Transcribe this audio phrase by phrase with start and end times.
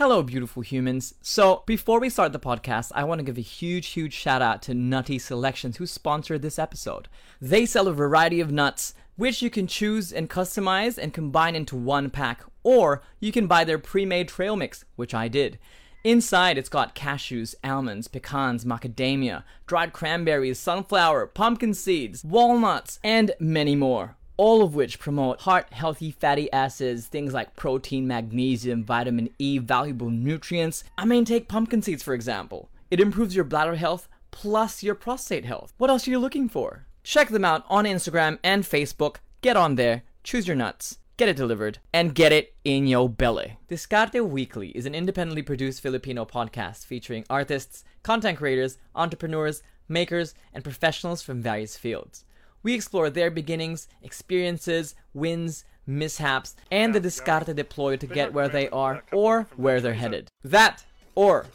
[0.00, 1.12] Hello, beautiful humans.
[1.20, 4.62] So, before we start the podcast, I want to give a huge, huge shout out
[4.62, 7.06] to Nutty Selections who sponsored this episode.
[7.38, 11.76] They sell a variety of nuts, which you can choose and customize and combine into
[11.76, 15.58] one pack, or you can buy their pre made trail mix, which I did.
[16.02, 23.76] Inside, it's got cashews, almonds, pecans, macadamia, dried cranberries, sunflower, pumpkin seeds, walnuts, and many
[23.76, 29.58] more all of which promote heart healthy fatty acids, things like protein, magnesium, vitamin E,
[29.58, 30.82] valuable nutrients.
[30.96, 32.70] I mean, take pumpkin seeds for example.
[32.90, 35.74] It improves your bladder health plus your prostate health.
[35.76, 36.86] What else are you looking for?
[37.04, 39.16] Check them out on Instagram and Facebook.
[39.42, 43.58] Get on there, choose your nuts, get it delivered, and get it in your belly.
[43.68, 50.64] Discarte Weekly is an independently produced Filipino podcast featuring artists, content creators, entrepreneurs, makers, and
[50.64, 52.24] professionals from various fields.
[52.62, 58.68] We explore their beginnings, experiences, wins, mishaps, and the discarte deployed to get where they
[58.68, 60.28] are or where they're headed.
[60.44, 60.84] That
[61.16, 61.48] or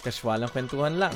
[0.00, 1.12] kaswalang kwentuhan lang.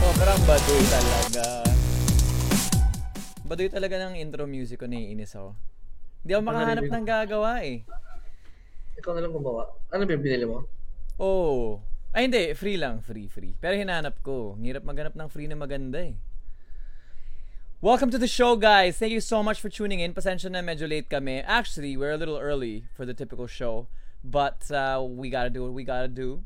[0.00, 1.44] Sobrang baduy talaga.
[3.44, 5.52] Baduy talaga ng intro music ko, naiinis ako.
[6.24, 7.84] Hindi ako makahanap ng gagawa eh.
[8.98, 9.72] Ikaw na lang gumawa.
[9.88, 10.68] Ano ba binili mo?
[11.16, 11.80] Oh.
[12.12, 13.56] Ay hindi, free lang, free, free.
[13.56, 14.60] Pero hinanap ko.
[14.60, 16.16] Hirap maghanap ng free na maganda eh.
[17.82, 19.00] Welcome to the show, guys.
[19.00, 20.14] Thank you so much for tuning in.
[20.14, 21.42] Pasensya na medyo late kami.
[21.42, 23.88] Actually, we're a little early for the typical show.
[24.22, 26.44] But uh, we gotta do what we gotta do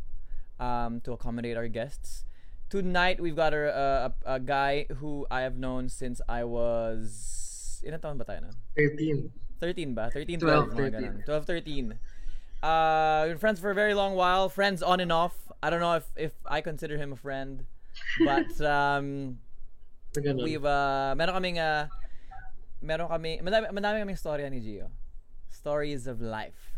[0.57, 2.25] um, to accommodate our guests.
[2.71, 7.83] Tonight, we've got a, a, a guy who I have known since I was...
[7.85, 8.51] Ilan taon ba tayo na?
[8.75, 9.29] 13.
[9.61, 10.09] 13 ba?
[10.09, 11.17] 13, 12, 12, mga ganun.
[11.27, 12.16] 12, 13.
[12.67, 14.49] Uh, been friends for a very long while.
[14.49, 15.37] Friends on and off.
[15.63, 17.65] I don't know if, if I consider him a friend.
[18.25, 19.39] But, um,
[20.17, 21.87] we've, uh, meron kaming, uh,
[22.83, 24.91] meron kami, madami, madami kaming storya ni Gio.
[25.49, 26.75] Stories of life.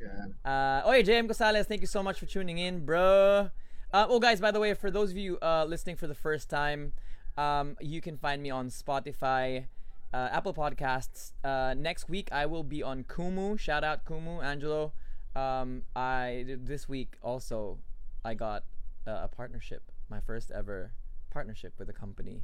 [0.00, 0.34] Yan.
[0.44, 3.50] Uh, oy, JM Gonzalez, thank you so much for tuning in, bro.
[3.92, 6.48] Uh, oh, guys, by the way, for those of you uh, listening for the first
[6.48, 6.92] time,
[7.36, 9.66] um, you can find me on Spotify,
[10.12, 11.32] uh, Apple Podcasts.
[11.44, 13.58] Uh, next week, I will be on Kumu.
[13.58, 14.92] Shout out Kumu, Angelo.
[15.34, 17.78] Um, I this week also
[18.24, 18.64] I got
[19.06, 20.92] uh, a partnership, my first ever
[21.30, 22.42] partnership with a company.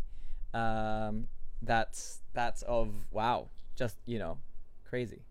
[0.54, 1.26] Um,
[1.62, 4.38] that's that's of wow, just you know,
[4.88, 5.22] crazy.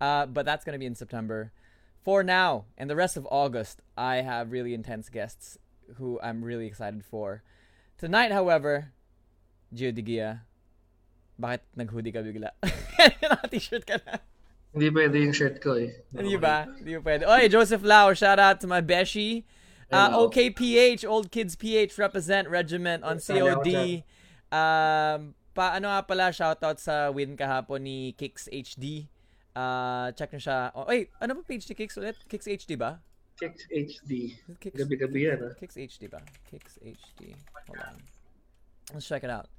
[0.00, 1.52] Uh, but that's gonna be in September.
[2.02, 5.58] For now and the rest of August, I have really intense guests
[5.96, 7.42] who I'm really excited for.
[7.98, 8.92] Tonight, however,
[9.72, 10.40] Gio
[11.38, 12.52] bakit nag-hoodie ka bigla?
[13.22, 14.20] Naka-t-shirt ka na.
[14.72, 15.92] Hindi pwede yung shirt ko eh.
[16.16, 16.64] Hindi ba?
[16.64, 17.28] Hindi pwede.
[17.28, 19.44] Oy, Joseph Lau, shout out to my beshi.
[19.92, 20.24] Uh.
[20.24, 24.00] OKPH, Old Kids PH represent regiment on COD.
[24.48, 29.12] Um, pa ano nga pala, shout out sa win kahapon ni Kicks HD.
[29.52, 30.72] Uh, check nyo siya.
[30.72, 32.16] Oh, wait, ano ba page ni Kicks ulit?
[32.24, 33.04] Kicks HD ba?
[33.36, 34.40] Kicks HD.
[34.56, 35.52] Kicks, Gabi-gabi yan ah.
[35.60, 36.24] Kicks HD ba?
[36.48, 37.36] Kicks HD.
[37.68, 37.96] Hold on.
[38.96, 39.52] Let's check it out.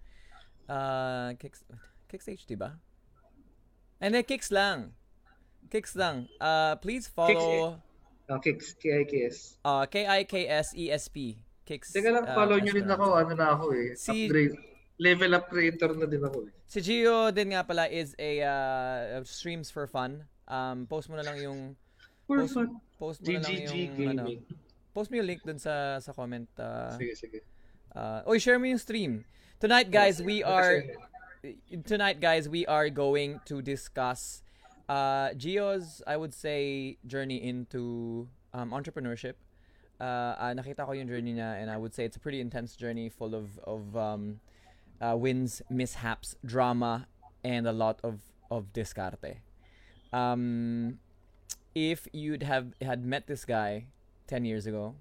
[0.70, 1.64] Uh, Kicks,
[2.08, 2.78] Kicks HD ba?
[4.00, 4.94] And then Kicks lang.
[5.70, 6.28] Kicks lang.
[6.40, 7.80] Uh, please follow
[8.30, 8.72] Oh, Kicks.
[8.80, 9.60] K-I-K-S.
[9.66, 11.18] uh, K-I-K-S-E-S-P.
[11.66, 11.92] Kicks.
[11.92, 13.06] Teka lang, uh, follow nyo rin ako.
[13.16, 13.96] Ano na ako eh.
[13.96, 14.56] Si- Upgrade.
[15.00, 16.52] Level up creator na din ako eh.
[16.70, 20.24] Si Gio din nga pala is a uh, streams for fun.
[20.48, 21.60] Um, post mo na lang yung
[22.30, 22.70] For post, fun.
[22.96, 24.42] post mo na lang GGG yung ano, Gaming.
[24.94, 26.46] post mo yung link dun sa sa comment.
[26.56, 27.40] Uh, Sige, sige.
[27.98, 29.26] uh, oh, share mo yung stream.
[29.64, 30.84] Tonight, guys, we are
[31.88, 34.44] tonight, guys, we are going to discuss
[34.90, 39.40] uh, Gio's, I would say, journey into um, entrepreneurship.
[40.02, 42.76] Uh, ah, nakita ko yung journey niya, and I would say it's a pretty intense
[42.76, 44.44] journey, full of of um,
[45.00, 47.08] uh, wins, mishaps, drama,
[47.40, 48.20] and a lot of
[48.52, 49.40] of discarte.
[50.12, 51.00] Um,
[51.72, 53.88] if you'd have had met this guy
[54.28, 55.00] 10 years ago,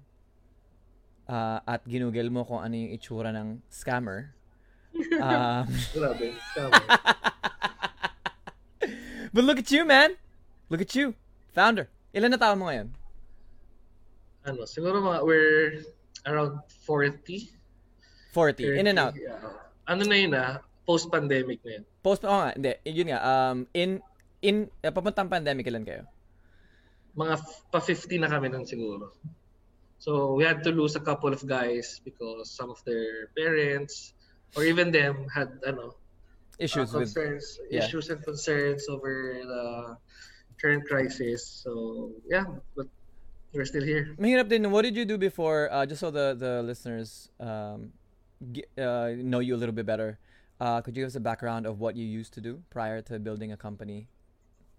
[1.27, 4.39] uh, at ginugel mo kung ano yung itsura ng scammer,
[5.21, 6.33] um, Grabe.
[9.33, 10.13] But look at you, man!
[10.69, 11.17] Look at you,
[11.57, 11.89] founder.
[12.13, 12.93] Ilan na taon mo ngayon?
[14.43, 15.83] ano, siguro mga we're
[16.27, 17.49] around 40.
[18.35, 18.79] 40.
[18.79, 19.15] In and out.
[19.15, 19.39] Yeah.
[19.87, 21.83] Ano na yun ah, post-pandemic na yun.
[22.03, 22.73] Post, oh nga, hindi.
[22.87, 24.03] Yun nga, um, in,
[24.43, 26.03] in, uh, papuntang pandemic, ilan kayo?
[27.15, 29.15] Mga f- pa-50 na kami nun siguro.
[30.03, 34.11] So we had to lose a couple of guys because some of their parents
[34.55, 35.95] or even them had ano
[36.59, 37.81] Issues uh, with, concerns, yeah.
[37.81, 39.97] issues and concerns over the
[40.61, 41.41] current crisis.
[41.41, 42.45] So yeah,
[42.77, 42.85] but
[43.53, 44.13] we're still here.
[44.21, 44.69] mahirap din.
[44.69, 47.93] What did you do before, uh, just so the, the listeners um,
[48.51, 50.19] g- uh, know you a little bit better,
[50.61, 53.17] uh, could you give us a background of what you used to do prior to
[53.17, 54.07] building a company?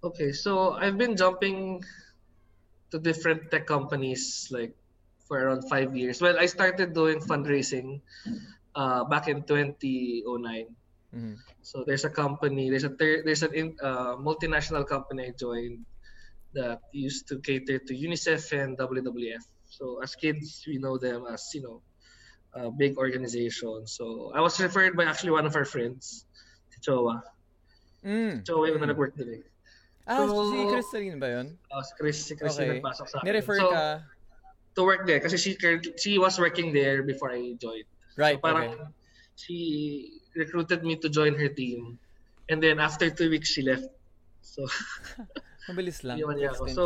[0.02, 1.82] Okay, so I've been jumping
[2.90, 4.76] to different tech companies like
[5.26, 6.20] for around five years.
[6.20, 8.00] Well, I started doing fundraising
[8.74, 10.66] uh, back in 2009.
[11.14, 11.38] Mhm.
[11.62, 15.86] So there's a company, there's a thir- there's a uh, multinational company I joined
[16.54, 19.42] that used to cater to UNICEF and WWF.
[19.70, 21.78] So as kids, we know them as you know
[22.54, 23.86] a big organization.
[23.86, 26.26] So I was referred by actually one of our friends,
[26.82, 27.22] Chowa.
[28.04, 28.42] Mm.
[28.44, 29.42] Chowa yung na nag-work din eh.
[30.04, 31.46] Ah, So- si Crystalline ba yun?
[31.72, 32.76] Uh, si Chris, si Chris Okay.
[32.78, 33.24] nagpasok sa akin.
[33.24, 33.84] Nirefer So, ka.
[34.76, 35.54] to work there kasi she
[35.96, 37.88] she was working there before I joined.
[38.16, 38.84] Right, So parang okay.
[39.37, 39.56] she
[40.34, 41.99] recruited me to join her team.
[42.49, 43.88] And then after two weeks she left.
[44.43, 44.66] So
[45.69, 46.20] Mabilis lang.
[46.20, 46.64] ako.
[46.69, 46.84] So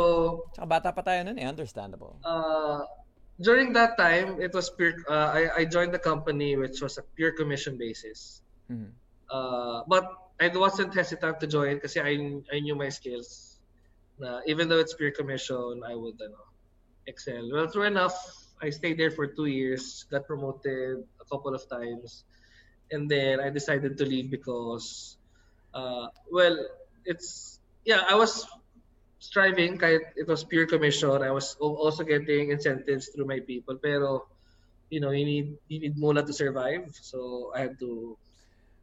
[0.55, 2.15] Tsaka bata pa tayo nun eh, understandable.
[2.23, 2.87] uh,
[3.39, 7.03] during that time it was pure uh, I, I joined the company which was a
[7.19, 8.41] pure commission basis.
[8.71, 8.95] Mhm.
[9.29, 10.07] Uh, but
[10.39, 12.15] I wasn't hesitant to join kasi I
[12.49, 13.59] I knew my skills.
[14.17, 16.39] Na even though it's pure commission, I would ano,
[17.07, 17.43] excel.
[17.51, 18.15] Well, true enough,
[18.63, 22.23] I stayed there for two years, got promoted couple of times,
[22.91, 25.17] and then I decided to leave because,
[25.73, 26.57] uh, well,
[27.05, 28.45] it's yeah, I was
[29.19, 31.21] striving kahit it was pure commission.
[31.21, 34.27] I was also getting incentives through my people, pero
[34.89, 38.17] you know, you need you need mula to survive, so I had to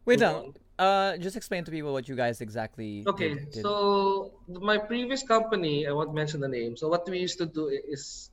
[0.06, 0.54] Wait lang.
[0.78, 3.50] Uh, just explain to people what you guys exactly Okay, did.
[3.50, 3.62] did.
[3.62, 6.76] so my previous company, I won't mention the name.
[6.76, 8.30] So what we used to do is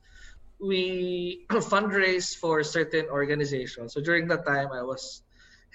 [0.60, 3.94] we fundraise for certain organizations.
[3.94, 5.22] So during that time, I was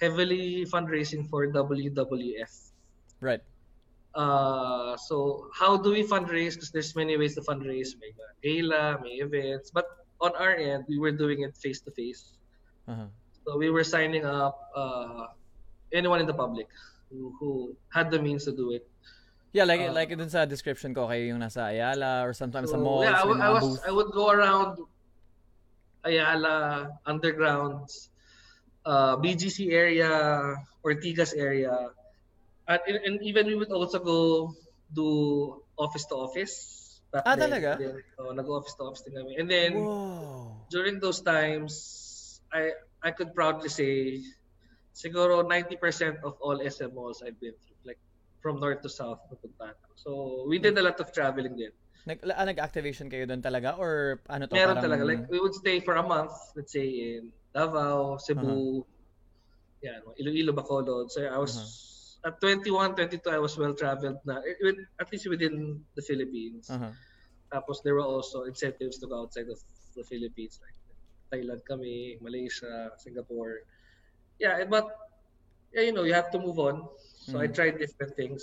[0.00, 2.72] heavily fundraising for WWF.
[3.20, 3.40] Right.
[4.14, 6.54] Uh, so how do we fundraise?
[6.54, 7.94] Because there's many ways to fundraise.
[8.00, 8.12] May
[8.42, 9.70] gala, may events.
[9.70, 9.86] But
[10.20, 12.36] on our end, we were doing it face to face.
[13.46, 15.26] So we were signing up uh,
[15.92, 16.66] anyone in the public
[17.10, 18.89] who, who had the means to do it.
[19.52, 22.78] Yeah, like Uh, like dun sa description ko kayo yung nasa Ayala or sometimes sa
[22.78, 23.82] So, malls, yeah, I, w- I was booth.
[23.82, 24.78] I would go around
[26.06, 28.08] Ayala, Undergrounds,
[28.86, 30.54] uh, BGC area,
[30.86, 31.90] Ortigas area,
[32.68, 34.54] and, and even we would also go
[34.94, 36.54] do office to office.
[37.12, 37.50] back Ah, then.
[37.50, 37.74] talaga?
[37.76, 39.34] Then, so, nag-office to office din kami.
[39.34, 40.62] And then Whoa.
[40.70, 41.74] during those times,
[42.54, 42.70] I
[43.02, 44.22] I could proudly say
[44.94, 47.69] siguro 90% of all SMOs I've been through,
[48.40, 49.88] from north to south, napuntahan ko.
[49.96, 50.10] So
[50.48, 51.72] we did a lot of traveling din.
[52.08, 54.56] Nag, ah, nag-activation kayo doon talaga or ano to?
[54.56, 55.02] Meron parang- talaga.
[55.04, 59.84] Like, we would stay for a month, let's say in Davao, Cebu, Uh-huh.
[59.84, 61.12] yeah, no, Iloilo, Bacolod.
[61.12, 61.60] So I was,
[62.24, 66.72] at 21, 22, I was well-traveled na, eh, at least within the Philippines.
[66.72, 66.92] Uh-huh.
[67.52, 69.60] Tapos there were also incentives to go outside of
[69.92, 70.76] the Philippines, like
[71.28, 73.60] Thailand kami, Malaysia, Singapore.
[74.40, 74.88] Yeah, but,
[75.74, 76.88] yeah, you know, you have to move on.
[77.20, 77.54] So I Mhm.
[77.54, 78.42] tried different things.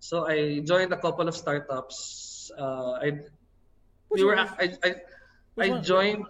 [0.00, 2.50] So I joined a couple of startups.
[2.56, 3.08] Uh, I
[4.08, 4.48] Which we were one?
[4.58, 4.90] I I,
[5.54, 5.84] Which I one?
[5.84, 6.24] joined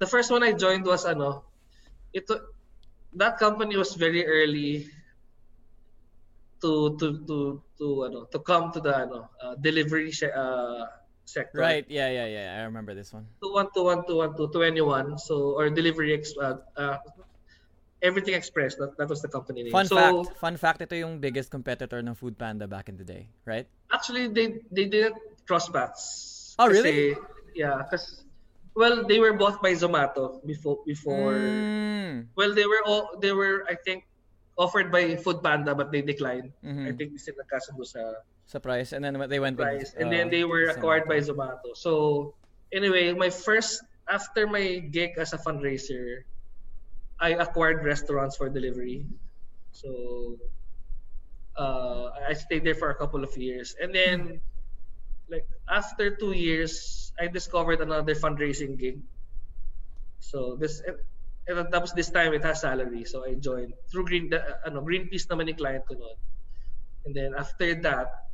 [0.00, 1.44] the first one I joined was ano
[2.12, 2.24] it
[3.16, 4.86] that company was very early
[6.62, 7.36] to to to
[7.78, 10.84] to ano to come to the ano uh, delivery uh,
[11.24, 12.48] sector Right, yeah, yeah, yeah.
[12.60, 13.26] I remember this one.
[13.42, 16.96] to one to one to one to 21 so or delivery ex, uh, uh,
[18.02, 21.18] everything express that, that was the company name Fun so fact, fun fact, ito yung
[21.18, 23.66] biggest competitor ng Food Panda back in the day, right?
[23.92, 25.16] actually they they didn't
[25.46, 27.14] cross paths Oh, really?
[27.14, 28.24] Kasi, yeah because
[28.74, 32.32] well they were bought by Zomato before before Mm.
[32.38, 34.06] Well, they were all they were I think
[34.56, 36.52] offered by Food Panda but they declined.
[36.64, 36.88] Mhm.
[36.88, 40.12] I think they said nagkasundo sa price and then they went with, price and uh,
[40.14, 41.20] then they were acquired by.
[41.20, 41.76] Zomato.
[41.76, 42.32] So
[42.72, 46.24] anyway, my first after my gig as a fundraiser,
[47.20, 49.06] I acquired restaurants for delivery.
[49.72, 50.36] So
[51.56, 54.40] uh, I stayed there for a couple of years and then
[55.28, 59.02] like after two years, I discovered another fundraising gig.
[60.20, 60.82] So this
[61.46, 63.04] and tapos this time it has salary.
[63.04, 66.18] So I joined through Green the, ano Greenpeace naman yung client ko noon.
[67.06, 68.30] And then after that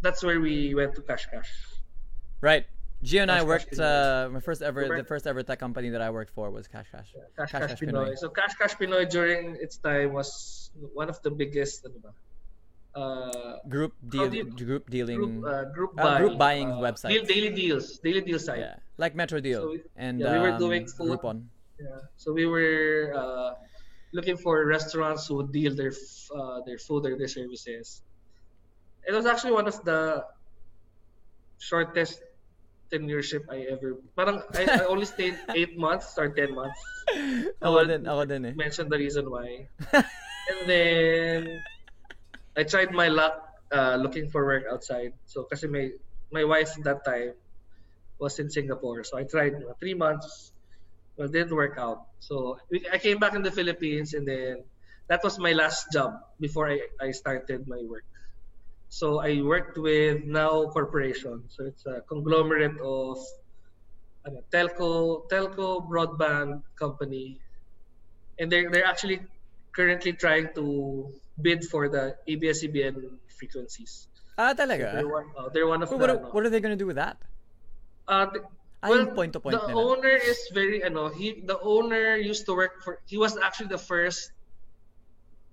[0.00, 1.50] that's where we went to Cash Cash.
[2.40, 2.68] Right.
[3.04, 5.90] Gio and I Cash Cash worked uh, my first ever the first ever tech company
[5.90, 7.12] that I worked for was Cash Cash.
[7.12, 8.08] Cash Cash Cash, Cash Pinoy.
[8.10, 8.16] Pinoy.
[8.18, 12.12] So Cash Cash Pinoy during its time was one of the biggest ano ba?
[12.96, 17.12] Uh, Group deal you- group dealing group uh, group Uh, buy, group buying uh, websites.
[17.12, 18.60] deal, daily deals, daily deal site.
[18.64, 21.20] yeah, like Metro Deal So we- and yeah, we were um, doing food.
[21.20, 21.44] Groupon.
[21.76, 22.00] Yeah.
[22.16, 23.52] So we were uh,
[24.16, 25.92] looking for restaurants who would deal their
[26.32, 28.00] uh, their food or their services.
[29.04, 30.24] It was actually one of the
[31.60, 32.24] shortest
[32.92, 33.98] tenureship I ever.
[34.14, 36.80] Parang I, I only stayed eight months or ten months.
[37.62, 38.54] Ako din, ako din eh.
[38.54, 39.68] mention the reason why.
[40.50, 41.62] and then
[42.56, 43.36] I tried my luck
[43.72, 45.12] uh, looking for work outside.
[45.26, 45.92] So kasi my
[46.32, 47.34] my wife at that time
[48.18, 49.04] was in Singapore.
[49.04, 50.52] So I tried uh, three months.
[51.16, 52.12] Well, didn't work out.
[52.20, 52.60] So
[52.92, 54.68] I came back in the Philippines, and then
[55.08, 58.04] that was my last job before I, I started my work.
[58.88, 61.44] So I worked with Now Corporation.
[61.48, 63.18] So it's a conglomerate of
[64.26, 67.40] ano, telco telco broadband company,
[68.38, 69.20] and they're they're actually
[69.74, 74.08] currently trying to bid for the ABS-CBN frequencies.
[74.38, 74.92] Ah, talaga?
[74.92, 76.00] They're one, uh, they're one of But the.
[76.00, 77.18] what, ano, what are they gonna do with that?
[78.08, 78.40] uh, the,
[78.82, 79.82] Ah, well, point-to-point the nila.
[79.96, 83.80] owner is very ano he the owner used to work for he was actually the
[83.80, 84.30] first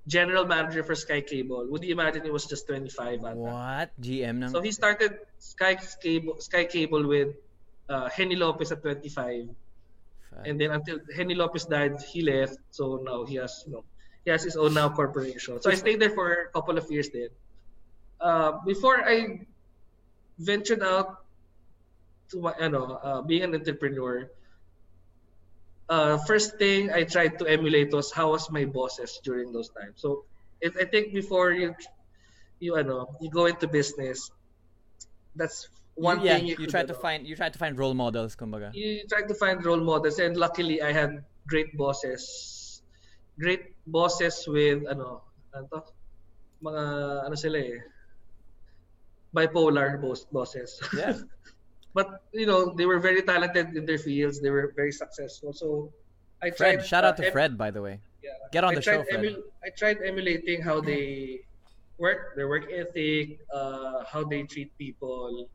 [0.07, 1.67] general manager for Sky Cable.
[1.69, 3.36] Would you imagine it was just 25 ata?
[3.36, 3.89] What?
[4.01, 4.50] GM ng...
[4.50, 7.36] So he started Sky Cable Sky Cable with
[7.89, 9.50] uh, Henny Lopez at 25
[10.45, 13.86] and then until Henny Lopez died he left so now he has you know
[14.25, 15.62] he has his own now corporation.
[15.62, 17.27] So I stayed there for a couple of years then.
[18.22, 19.45] Uh, before I
[20.39, 21.25] ventured out
[22.31, 24.31] to my, ano, uh, being an entrepreneur,
[25.93, 30.01] uh, first thing I tried to emulate was how was my bosses during those times.
[30.01, 30.25] So
[30.62, 31.73] it, I think before you
[32.59, 34.29] you know you go into business,
[35.35, 38.35] that's one yeah, thing you, you try to find you try to find role models,
[38.35, 38.73] kumbaga.
[38.73, 42.81] you try to find role models and luckily I had great bosses
[43.39, 45.21] great bosses with ano
[45.53, 45.79] ano to
[46.63, 46.83] mga
[47.29, 47.81] ano sila eh
[49.33, 51.17] bipolar boss bosses Yeah.
[51.93, 55.89] but you know they were very talented in their fields they were very successful so
[56.43, 58.03] I Fred, tried shout out uh, to em- Fred, by the way.
[58.19, 59.39] yeah, Get on I the show, Fred.
[59.63, 61.39] I tried emulating how they
[61.97, 65.47] work their work ethic uh, how they treat people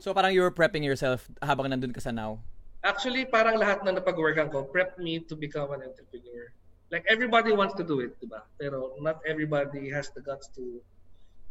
[0.00, 2.40] So parang you were prepping yourself habang nandun ka sa now.
[2.80, 6.48] Actually, parang lahat ng napag-workan ko prep me to become an entrepreneur.
[6.88, 8.48] Like everybody wants to do it, di ba?
[8.56, 10.80] Pero not everybody has the guts to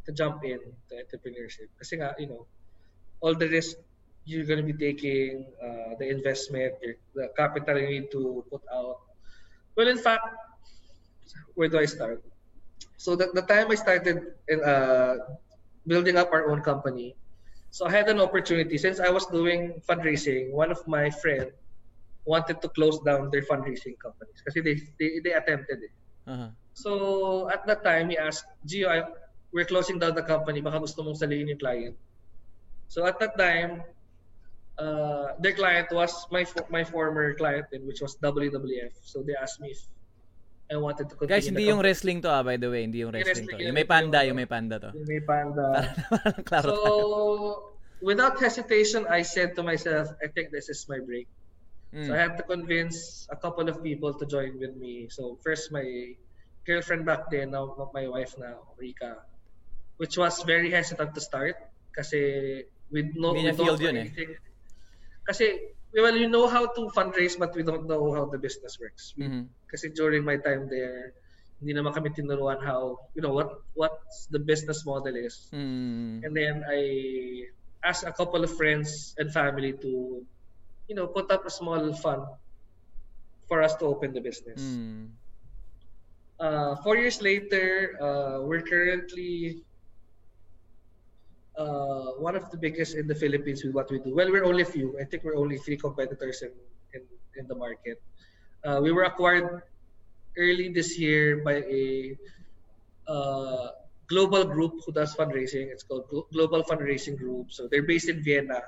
[0.03, 0.58] to jump in
[0.89, 1.69] to entrepreneurship.
[1.77, 2.50] Kasi nga, you know,
[3.22, 3.77] all the risk
[4.30, 6.78] you're gonna be taking, uh, the investment,
[7.18, 9.02] the capital you need to put out.
[9.74, 10.24] Well, in fact,
[11.56, 12.22] where do I start?
[12.98, 15.18] So the, the time I started in, uh,
[15.88, 17.16] building up our own company,
[17.72, 20.52] so I had an opportunity since I was doing fundraising.
[20.52, 21.50] One of my friend
[22.26, 25.94] wanted to close down their fundraising companies because they they, they attempted it.
[26.28, 26.50] Uh-huh.
[26.74, 29.10] So at that time, he asked, Gio, I,
[29.52, 30.62] we're closing down the company.
[30.62, 31.96] Baka gusto mong salihin yung client.
[32.88, 33.82] So at that time,
[34.80, 38.96] uh, their client was my my former client, din, which was WWF.
[39.04, 39.82] So they asked me if
[40.72, 41.36] I wanted to continue.
[41.36, 42.88] Guys, hindi yung wrestling to ah, by the way.
[42.88, 43.58] Hindi yung Hindi wrestling to.
[43.60, 44.90] wrestling Yung yun, may panda, yung- yung may panda to.
[44.96, 45.66] May panda.
[46.64, 51.28] So without hesitation, I said to myself, I think this is my break.
[51.90, 52.14] So Mm.
[52.14, 55.10] I had to convince a couple of people to join with me.
[55.10, 56.14] So first my
[56.62, 59.26] girlfriend back then, now my wife now, Rika,
[59.98, 61.58] which was very hesitant to start
[61.98, 62.62] kasi
[62.94, 64.10] know Hindi we don't know yun eh.
[65.30, 69.14] Kasi well, you know how to fundraise but we don't know how the business works.
[69.14, 69.46] Mhm.
[69.70, 71.14] Kasi during my time there,
[71.62, 74.02] hindi naman kami tinuruan how, you know, what what
[74.34, 75.52] the business model is.
[75.54, 76.26] Mm.
[76.26, 76.82] And then I
[77.86, 80.24] asked a couple of friends and family to,
[80.88, 82.26] you know, put up a small fund
[83.46, 84.64] for us to open the business.
[84.64, 85.14] Mm.
[86.40, 89.62] Uh, four years later, uh, we're currently
[91.60, 94.16] uh, one of the biggest in the Philippines with what we do.
[94.16, 94.96] Well, we're only a few.
[95.00, 96.51] I think we're only three competitors in,
[96.96, 97.01] in,
[97.36, 98.01] in the market.
[98.63, 99.62] Uh, we were acquired
[100.38, 102.16] early this year by a
[103.08, 103.68] uh,
[104.08, 105.68] global group who does fundraising.
[105.68, 107.51] It's called Global Fundraising Group.
[107.51, 108.63] So they're based in Vienna.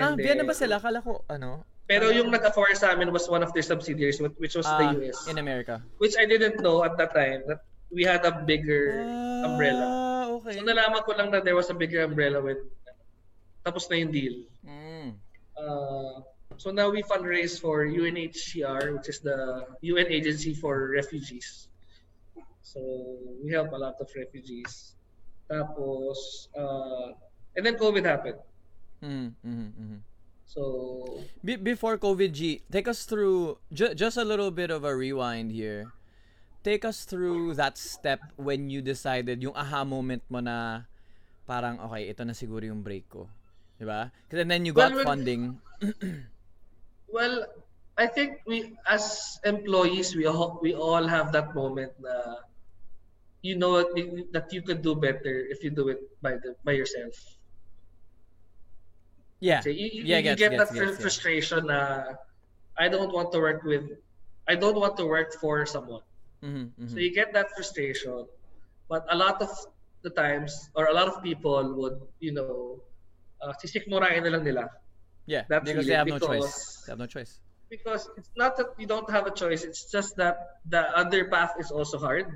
[0.00, 0.80] Ah, And Vienna then- ba sila?
[0.80, 1.64] Kala ko, ano?
[1.84, 5.28] Pero yung nag-acquire sa amin was one of their subsidiaries, which was Ah, the US.
[5.28, 5.84] in America.
[6.00, 7.60] which I didn't know at that time that
[7.92, 9.04] we had a bigger
[9.44, 9.84] umbrella.
[10.44, 10.60] Okay.
[10.60, 12.60] So nalaman ko lang na there was a bigger umbrella when
[13.64, 14.44] tapos na yung deal.
[14.60, 15.16] Mm.
[15.56, 16.20] Uh,
[16.60, 21.68] so now we fundraise for UNHCR, which is the UN agency for refugees.
[22.60, 22.80] So
[23.40, 24.92] we help a lot of refugees.
[25.48, 27.16] Tapos, uh,
[27.56, 28.40] and then COVID happened.
[29.00, 29.98] Mm, mhm, mhm.
[30.44, 34.92] So Be- before COVID, G, take us through ju- just a little bit of a
[34.92, 35.88] rewind here.
[36.64, 40.88] Take us through that step when you decided yung aha moment mo na
[41.44, 43.28] parang okay, ito na siguro yung break ko.
[43.76, 44.08] 'Di ba?
[44.24, 45.60] Because then you got Well, funding.
[47.14, 47.46] Well,
[47.96, 52.42] I think we as employees we all we all have that moment na
[53.44, 53.78] you know
[54.32, 57.14] that you- could do better if you do it by the by yourself.
[59.40, 59.60] Yeah.
[59.60, 61.02] So you, you, Yeah, you gets, get gets, that gets, fr- yeah.
[61.02, 61.80] frustration na
[62.76, 63.84] I don't want to work with,
[64.48, 66.02] I don't want to work for someone.
[66.44, 66.88] Mhm, mhm.
[66.88, 68.26] So you get that frustration,
[68.88, 69.50] but a lot of
[70.04, 72.76] the times, or a lot of people would, you know,
[73.34, 74.64] uh, sisikmurain na lang nila.
[75.26, 76.82] yeah, that because they have no choice.
[76.86, 77.40] They have no choice.
[77.70, 80.36] Because it's not that you don't have a choice, it's just that
[80.68, 82.26] the other path is also hard.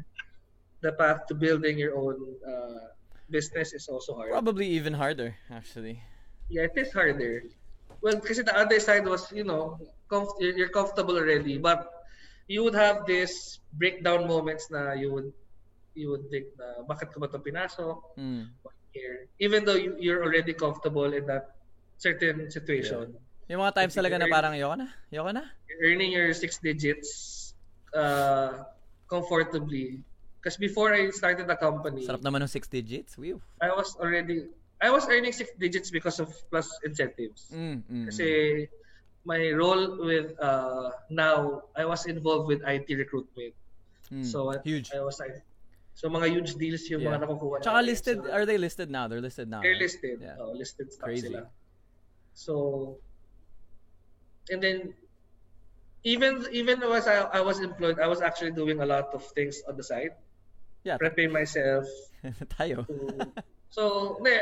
[0.83, 2.87] The path to building your own uh,
[3.31, 4.33] business is also hard.
[4.33, 6.03] Probably even harder, actually.
[6.49, 7.43] Yeah, it is harder.
[8.03, 9.79] Well, because the other side was, you know,
[10.11, 11.87] comf- you're comfortable already, but
[12.49, 15.31] you would have this breakdown moments na you would
[15.93, 17.97] you would think na bakit ko ba ito pinasok?
[18.17, 18.49] Mm.
[18.97, 19.29] Here.
[19.39, 21.55] Even though you, you're already comfortable in that
[22.01, 23.15] certain situation.
[23.53, 25.45] Yung mga times talaga na parang ayoko na, ayoko na.
[25.69, 27.53] You're earning your six digits
[27.93, 28.65] uh,
[29.07, 30.01] comfortably.
[30.41, 33.21] Because before I started the company, Sarap naman ng six digits.
[33.21, 33.45] Whew.
[33.61, 37.51] I was already I was earning six digits because of plus incentives.
[37.51, 38.27] Mm, mm, Kasi
[39.29, 43.53] my role with uh, now I was involved with IT recruitment.
[44.09, 44.25] mm.
[44.25, 44.89] So I, huge.
[44.97, 45.45] I was like
[45.93, 47.13] so mga huge deals yung Yeah.
[47.13, 47.61] mga nakukuha.
[47.61, 47.91] Tsaka namin.
[47.93, 49.05] listed, So, are they listed now?
[49.05, 49.61] They're listed now.
[49.61, 50.17] They're listed.
[50.25, 50.41] Yeah.
[50.41, 51.29] Oh, listed Crazy.
[51.29, 51.45] sila.
[52.33, 52.55] So
[54.49, 54.97] and then
[56.09, 59.61] even even as I, I was employed, I was actually doing a lot of things
[59.69, 60.17] on the side,
[60.89, 60.97] Yeah.
[60.97, 61.85] prepping myself
[62.57, 62.87] Tayo.
[62.89, 62.97] to
[63.77, 64.41] so ne,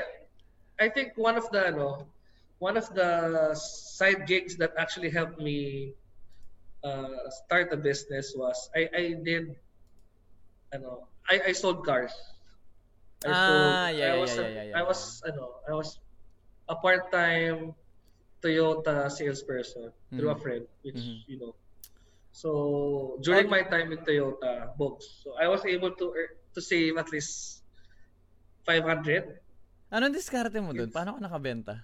[0.78, 2.06] I think one of the ano,
[2.58, 5.92] one of the side gigs that actually helped me
[6.84, 9.56] uh, start a business was I I did
[10.72, 12.14] ano I I sold cars.
[13.24, 15.98] I Ah, yeah, I yeah, was yeah, a- yeah, yeah, I was ano I was
[16.68, 17.74] a part-time
[18.42, 20.42] Toyota salesperson through a Mhm.
[20.42, 21.16] friend which Mhm.
[21.26, 21.54] you know
[22.32, 26.06] so during my time with Toyota books so I was able to
[26.54, 27.64] to save at least
[28.66, 29.40] 500
[29.94, 30.90] Anong diskarte mo dun?
[30.94, 31.74] Paano ka nakabenta?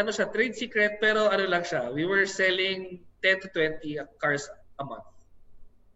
[0.00, 4.48] Ano siya, trade secret, pero ano lang siya, we were selling 10 to 20 cars
[4.80, 5.04] a month.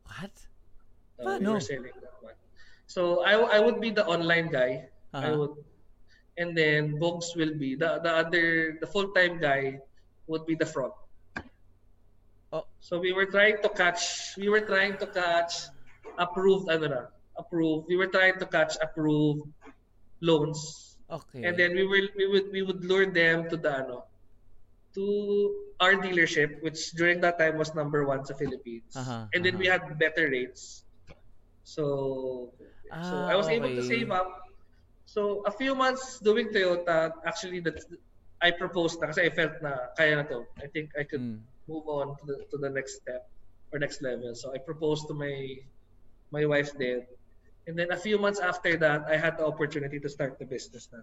[0.04, 0.34] What?
[1.16, 2.36] Uh, we were selling that one.
[2.84, 4.92] So I, I would be the online guy.
[5.14, 5.56] I would,
[6.36, 9.78] and then Bogs will be the the other the full time guy
[10.26, 10.90] would be the front.
[12.50, 12.66] Oh.
[12.82, 14.34] So we were trying to catch.
[14.34, 15.70] We were trying to catch
[16.18, 17.02] approved ano na,
[17.38, 17.86] approved.
[17.86, 19.46] We were trying to catch approved
[20.18, 20.93] loans.
[21.14, 21.44] Okay.
[21.46, 24.04] And then we will we would we would lure them to the ano
[24.94, 25.04] to
[25.80, 28.94] our dealership, which during that time was number one sa Philippines.
[28.96, 29.78] Aha, and then we aha.
[29.78, 30.84] had better rates.
[31.64, 32.52] So
[33.00, 33.88] so Ah, I was able to okay.
[33.88, 34.28] save up.
[35.06, 37.78] So a few months doing Toyota, actually that
[38.42, 40.44] I proposed na kasi I felt na kaya na to.
[40.62, 41.42] I think I could Mm.
[41.70, 43.22] move on to the to the next step
[43.72, 44.34] or next level.
[44.34, 45.32] So I proposed to my
[46.30, 47.06] my wife then.
[47.66, 50.88] And then a few months after that, I had the opportunity to start the business
[50.92, 51.00] na.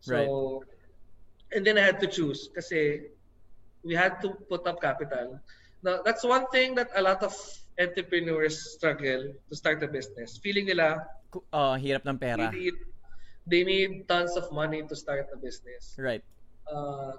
[0.00, 0.30] So, Right.
[1.52, 3.00] and then I had to choose kasi
[3.84, 5.40] we had to put up capital.
[5.82, 7.34] Now, that's one thing that a lot of
[7.80, 10.38] entrepreneurs struggle to start a business.
[10.42, 11.00] Feeling nila
[11.52, 12.52] Oh, hirap ng they pera.
[12.52, 12.76] need,
[13.48, 15.96] they need tons of money to start a business.
[15.96, 16.20] Right.
[16.68, 17.16] Uh,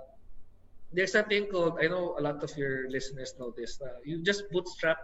[0.94, 4.22] there's a thing called, I know a lot of your listeners know this, na you
[4.22, 5.02] just bootstrap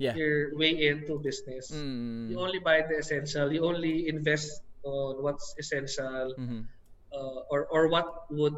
[0.00, 0.16] Yeah.
[0.16, 1.70] your way into business.
[1.70, 2.30] Mm.
[2.32, 3.52] You only buy the essential.
[3.52, 4.50] You only invest
[4.82, 6.66] on what's essential Mhm.
[7.14, 8.56] uh, or or what would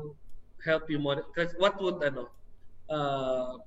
[0.65, 1.27] help you mon-
[1.61, 2.31] what would ano
[2.89, 3.61] uh,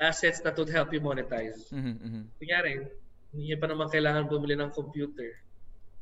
[0.00, 1.56] assets that would help you monetize.
[1.72, 2.22] Mhm, mhm.
[2.36, 2.84] Kunyari,
[3.32, 5.30] hindi pa naman kailangan bumili ng computer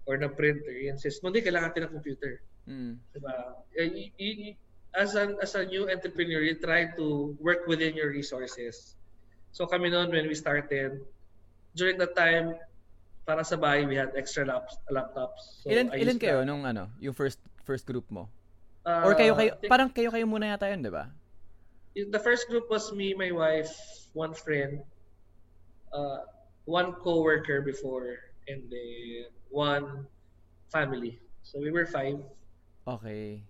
[0.09, 0.73] or ng printer.
[0.75, 2.33] I-insist mo, hindi kailangan natin ng computer.
[2.67, 2.93] Mm.
[3.13, 3.35] Diba?
[3.77, 4.57] Eh, y- y- y-
[4.97, 8.97] as an as a new entrepreneur, you try to work within your resources.
[9.55, 10.99] So kami noon when we started,
[11.79, 12.59] during that time,
[13.23, 15.63] para sa bahay, we had extra laps, laptops.
[15.63, 16.51] So ilan I ilan kayo that.
[16.51, 18.27] nung ano, yung first first group mo?
[18.83, 21.09] Uh, Or kayo kayo think parang kayo kayo muna yata yun, 'di ba?
[21.95, 23.71] the first group was me, my wife,
[24.19, 24.83] one friend,
[25.95, 26.27] uh,
[26.67, 28.19] one co-worker before,
[28.51, 30.03] and then one
[30.75, 31.23] family.
[31.47, 32.19] So we were five.
[32.83, 33.47] Okay.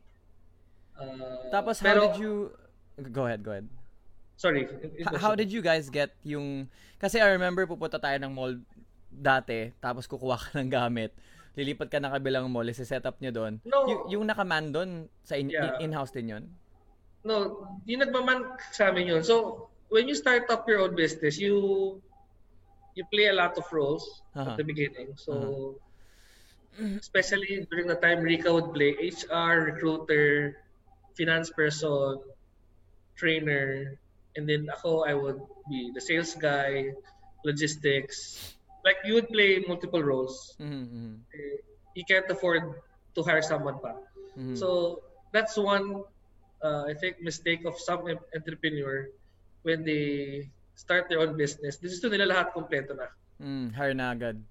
[0.93, 2.33] Uh, Tapos how pero- did you
[3.11, 3.67] Go ahead, go ahead.
[4.37, 4.67] Sorry.
[5.21, 6.67] how did you guys get yung
[6.99, 8.59] kasi I remember pupunta tayo ng mall
[9.09, 11.15] dati tapos kukuha ka ng gamit
[11.55, 13.87] lilipat ka na kabilang mall set up niyo doon No.
[13.87, 15.79] Y- yung nakaman doon sa in- Yeah.
[15.79, 16.45] in-house din yun
[17.25, 19.25] No, yung nagmaman sa amin yun.
[19.25, 21.57] So, when you start up your own business, you
[22.93, 24.53] you play a lot of roles Uh-huh.
[24.53, 25.17] at the beginning.
[25.17, 25.81] So,
[27.01, 30.61] especially during the time Rika would play HR, recruiter,
[31.17, 32.21] finance person,
[33.17, 33.97] trainer,
[34.37, 36.93] and then ako, I would be the sales guy,
[37.45, 38.55] logistics.
[38.85, 40.57] Like, you would play multiple roles.
[40.61, 41.15] Mhm, mhm.
[41.33, 41.59] Eh,
[41.95, 42.75] You can't afford
[43.15, 43.95] to hire someone pa.
[44.35, 44.59] Mhm.
[44.59, 44.99] So
[45.31, 46.03] that's one,
[46.59, 48.03] uh, I think, mistake of some
[48.35, 49.07] entrepreneur
[49.63, 50.43] when they
[50.75, 51.79] start their own business.
[51.79, 53.07] Gusto nila lahat kompleto na.
[53.39, 54.43] Mm, hire na agad.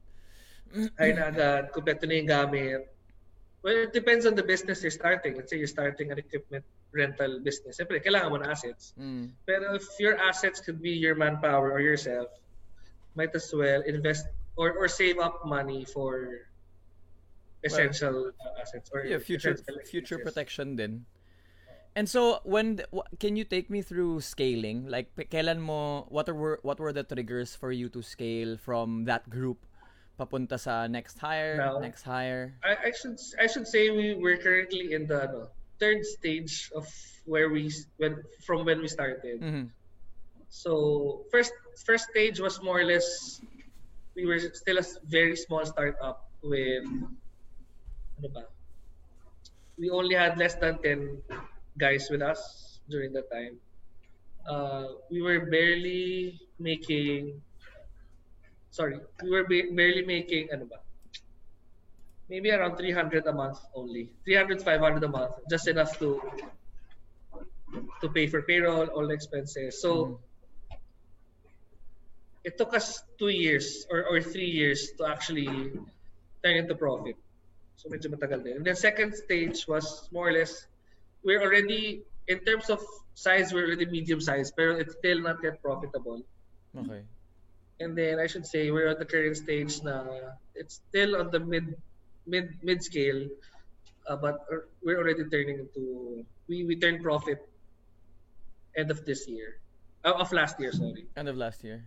[1.04, 2.88] Ay na agad, kompleto na yung gamit.
[3.60, 5.36] Well, it depends on the business you're starting.
[5.36, 7.78] Let's say you're starting an equipment rental business.
[7.82, 8.94] Siyempre, kailangan mo na assets.
[8.96, 9.34] Mm.
[9.50, 12.30] Pero if your assets could be your manpower or yourself,
[13.18, 16.46] might as well invest or, or save up money for
[17.64, 21.06] essential uh, assets or Yeah, future future protection din.
[21.96, 22.82] And so when
[23.22, 24.90] can you take me through scaling?
[24.90, 29.30] Like kailan mo what were what were the triggers for you to scale from that
[29.30, 29.62] group
[30.18, 32.58] papunta sa next hire, Now- next hire?
[32.66, 36.86] I, I should I should say we we're currently in the third stage of
[37.26, 39.42] where we when from when we started.
[39.42, 39.72] Mhm.
[40.50, 41.54] So first
[41.86, 43.42] first stage was more or less
[44.16, 46.86] we were still a very small startup with
[48.20, 48.44] ano ba?
[49.78, 51.24] We only had less than 10
[51.78, 52.40] guys with us
[52.90, 53.58] during that time.
[54.46, 57.42] Uh, we were barely making
[58.70, 60.82] sorry, we were ba- barely making ano ba?
[62.30, 64.10] Maybe around 300 a month only.
[64.26, 66.22] 300 500 a month, just enough to
[68.02, 69.82] to pay for payroll, all the expenses.
[69.82, 70.14] So mm-hmm.
[72.44, 75.48] it took us two years or, or three years to actually
[76.44, 77.16] turn into profit.
[77.78, 78.62] So medyo matagal din.
[78.62, 80.68] And then second stage was more or less,
[81.24, 82.80] we're already, in terms of
[83.16, 86.22] size, we're already medium size, pero it's still not yet profitable.
[86.78, 87.02] Okay.
[87.80, 90.06] And then I should say we're at the current stage na
[90.56, 91.76] it's still on the mid
[92.26, 93.28] mid mid scale,
[94.08, 97.40] uh, but uh, we're already turning into we we turned profit
[98.76, 99.60] end of this year,
[100.04, 101.06] uh, of last year, sorry.
[101.16, 101.86] End of last year.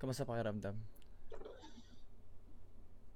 [0.00, 0.74] Kamusta pakiramdam?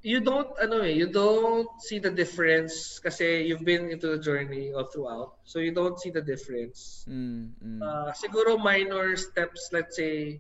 [0.07, 4.71] you don't ano eh, you don't see the difference kasi you've been into the journey
[4.71, 5.35] all throughout.
[5.43, 7.03] So you don't see the difference.
[7.11, 7.81] Mm, mm.
[7.83, 10.39] Uh, siguro minor steps, let's say,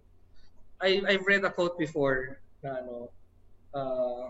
[0.78, 3.10] I I've read a quote before na ano,
[3.74, 4.22] uh,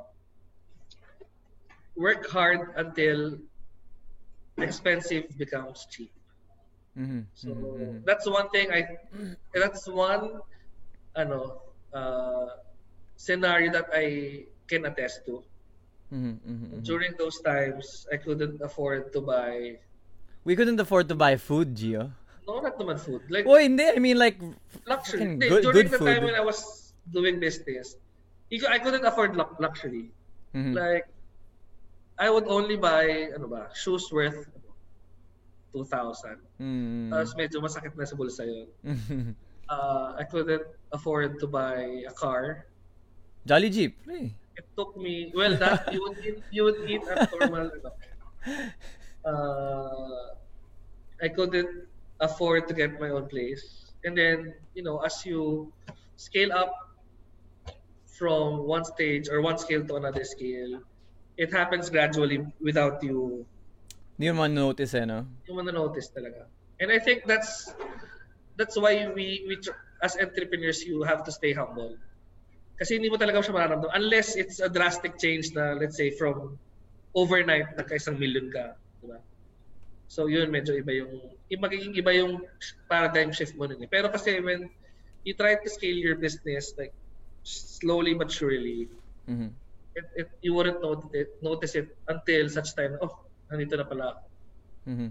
[1.97, 3.39] work hard until
[4.59, 6.13] expensive becomes cheap.
[6.97, 8.05] Mhm, So mhm, mhm.
[8.05, 8.97] that's one thing I
[9.53, 10.41] that's one
[11.17, 11.61] ano
[11.93, 12.57] uh,
[13.17, 15.45] scenario that I can attest to.
[16.13, 16.83] Mhm, mhm, mhm.
[16.85, 19.81] During those times, I couldn't afford to buy
[20.47, 22.15] We couldn't afford to buy food, Gio.
[22.47, 23.27] no not naman food.
[23.29, 23.83] Like Oh, hindi.
[23.83, 24.39] I mean like
[24.87, 25.21] luxury.
[25.37, 27.99] Hindi, good, during good the time when I was doing business,
[28.49, 30.15] you I couldn't afford lux- luxury.
[30.55, 31.11] Like
[32.19, 34.49] I would only buy ano ba, shoes worth
[35.77, 36.41] 2,000.
[36.61, 37.13] Mm.
[37.13, 38.69] Tapos medyo masakit na sa bulsa yun.
[39.67, 40.63] Uh, I couldn't
[40.95, 42.71] afford to buy a car.
[43.43, 43.99] Jolly Jeep.
[44.07, 44.31] Hey.
[44.57, 47.91] it took me well that you would eat you would eat at normal ano.
[49.25, 50.27] uh,
[51.21, 51.89] I couldn't
[52.21, 55.73] afford to get my own place and then you know as you
[56.17, 56.73] scale up
[58.17, 60.81] from one stage or one scale to another scale
[61.37, 63.44] it happens gradually without you
[64.16, 65.29] Hindi mo notice eh, no?
[65.53, 66.49] want to notice talaga
[66.81, 67.68] and I think that's
[68.57, 69.55] that's why we we
[70.03, 71.96] as entrepreneurs you have to stay humble
[72.77, 76.61] kasi hindi mo talaga siya mararamdaman unless it's a drastic change na let's say from
[77.16, 79.18] overnight nagka-isang million ka di ba
[80.09, 81.12] so yun medyo iba yung
[81.57, 82.44] magiging iba yung
[82.88, 83.88] paradigm shift mo nun eh.
[83.88, 84.68] pero kasi when
[85.25, 86.92] you try to scale your business like
[87.46, 88.88] slowly but surely
[89.27, 89.51] Mhm.
[89.97, 93.13] It, it, you wouldn't notice it, notice it until such time oh
[93.51, 94.21] nandito na pala ako
[94.87, 95.09] Mhm.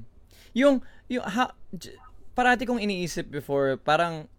[0.55, 0.79] Yung
[1.11, 1.99] yung ha, j-
[2.31, 4.31] parati kong iniisip before parang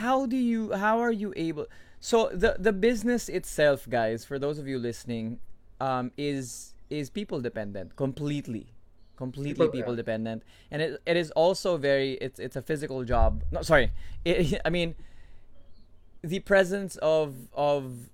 [0.00, 1.66] how do you how are you able
[2.00, 5.36] so the the business itself guys for those of you listening
[5.80, 8.72] um is is people dependent completely
[9.16, 10.00] completely People- people yeah.
[10.02, 10.40] dependent
[10.72, 13.92] and it, it is also very it's it's a physical job no sorry
[14.24, 14.94] it, i mean
[16.24, 18.08] the presence of of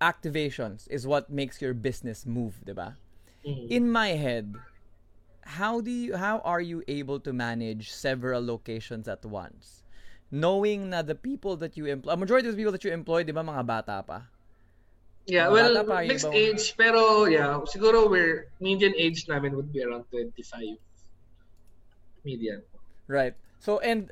[0.00, 2.96] activations is what makes your business move diba
[3.44, 3.68] Mhm.
[3.68, 4.56] in my head
[5.60, 9.84] how do you how are you able to manage several locations at once
[10.32, 13.24] knowing na the people that you employ a majority of the people that you employ
[13.24, 14.28] di ba mga bata pa
[15.28, 19.68] Yeah, Mga well, pa, mixed ibang- age, pero yeah, siguro we're, median age namin would
[19.70, 20.80] be around 25.
[22.24, 22.64] Median.
[23.06, 24.10] right so and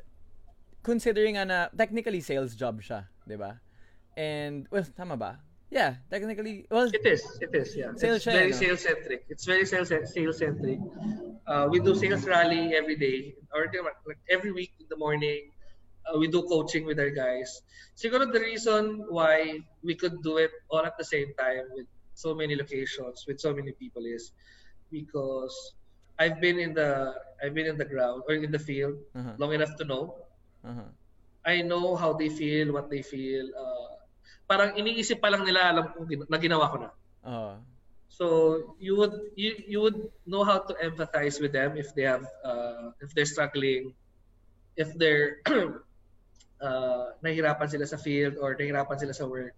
[0.85, 3.57] considering na technically sales job siya di ba
[4.17, 7.91] and well tama ba yeah technically well It is, it is, yeah.
[7.95, 8.57] Sales it's siya, very no?
[8.57, 9.21] sales-centric.
[9.29, 10.79] It's very sales sales-centric.
[11.47, 13.65] Uh, we do sales rally every day, or
[14.07, 15.51] like every week in the morning.
[16.07, 17.61] Uh, we do coaching with our guys.
[17.97, 22.33] Siguro the reason why we could do it all at the same time with so
[22.33, 24.31] many locations with so many people is
[24.91, 25.53] because
[26.19, 29.33] I've been in the I've been in the ground or in the field Uh-huh.
[29.37, 30.15] long enough to know.
[30.65, 30.89] Uh-huh.
[31.45, 33.45] I know how they feel, what they feel.
[33.55, 33.87] Uh,
[34.49, 36.89] parang iniisip pa lang nila alam gin- na ginawa ko na.
[37.21, 37.53] Oh.
[38.09, 38.25] So
[38.81, 42.89] you would you you would know how to empathize with them if they have uh,
[42.97, 43.93] if they're struggling,
[44.73, 45.45] if they're
[46.59, 49.53] uh, nahirapan sila sa field or nahirapan sila sa work.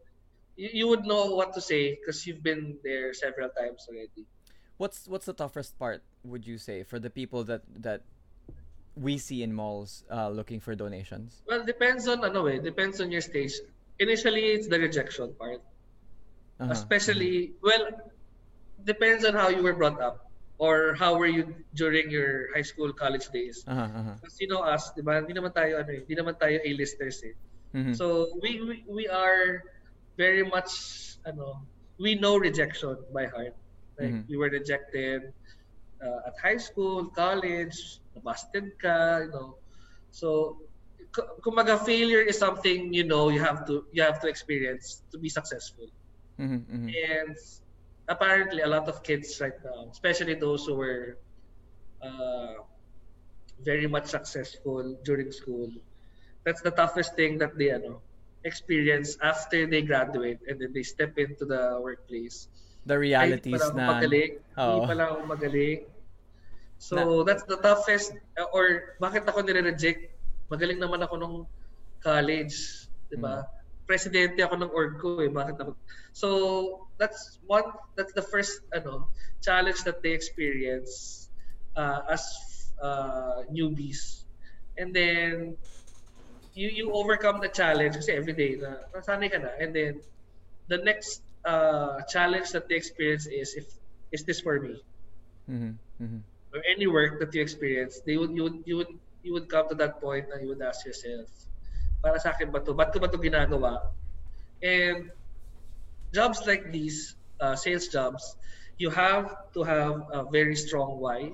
[0.60, 4.28] You, you would know what to say because you've been there several times already.
[4.76, 8.04] What's what's the toughest part would you say for the people that that
[9.00, 11.40] we see in malls uh, looking for donations?
[11.48, 13.56] Well, depends on ano eh, depends on your stage.
[14.02, 15.62] Initially, it's the rejection part.
[16.60, 16.74] Uh-huh.
[16.74, 17.86] Especially, well,
[18.84, 20.20] depends on how you were brought up
[20.58, 23.64] or how were you during your high school, college days.
[23.68, 23.82] Uh-huh.
[23.82, 24.16] uh-huh.
[24.18, 25.22] Because you know us, di ba?
[25.22, 27.36] Hindi naman tayo ano eh, hindi naman tayo A-listers eh.
[27.78, 27.94] Mhm.
[27.96, 29.62] So we, we we are
[30.18, 30.74] very much
[31.26, 31.66] ano,
[32.02, 33.56] we know rejection by heart.
[33.98, 34.30] Like Mhm.
[34.30, 35.30] we were rejected
[36.02, 37.78] uh, at high school, college,
[38.18, 39.58] nabasted ka, you know.
[40.12, 40.58] So
[41.16, 45.20] k- kumaga failure is something you know you have to you have to experience to
[45.20, 45.88] be successful.
[46.40, 46.88] Mhm, mhm.
[46.90, 47.36] And
[48.08, 51.20] apparently, a lot of kids right now, especially those who were
[52.02, 52.66] uh,
[53.62, 55.70] very much successful during school,
[56.44, 58.02] that's the toughest thing that they ano,
[58.44, 62.48] experience after they graduate and then they step into the workplace.
[62.86, 64.32] The realities hindi na magaling.
[64.58, 64.88] Hindi Oo.
[64.90, 65.80] pala ako magaling.
[66.82, 68.10] So, that's the toughest,
[68.58, 70.11] or bakit ako nire-reject?
[70.52, 71.38] Magaling naman ako nung
[72.04, 73.42] college, di ba?
[73.42, 73.50] Hmm.
[73.88, 75.72] Presidente ako ng org ko eh, bakit ako?
[76.14, 76.28] So,
[77.00, 79.10] that's one, that's the first, ano,
[79.44, 81.28] challenge that they experience
[81.76, 82.24] uh, as
[82.84, 84.28] uh, newbies.
[84.78, 85.58] And then,
[86.54, 89.52] you you overcome the challenge kasi every day na nasanay ka na.
[89.60, 90.02] And then,
[90.68, 93.68] the next uh, challenge that they experience is if
[94.12, 94.82] is this for me
[95.48, 96.24] Mhm, mhm.
[96.54, 99.68] or any work that you experience they would you would you would you would come
[99.70, 101.30] to that point and you would ask yourself
[102.02, 103.94] para sa akin ba to ba't ko ba to ginagawa
[104.62, 105.12] and
[106.14, 108.36] jobs like these uh, sales jobs
[108.78, 111.34] you have to have a very strong why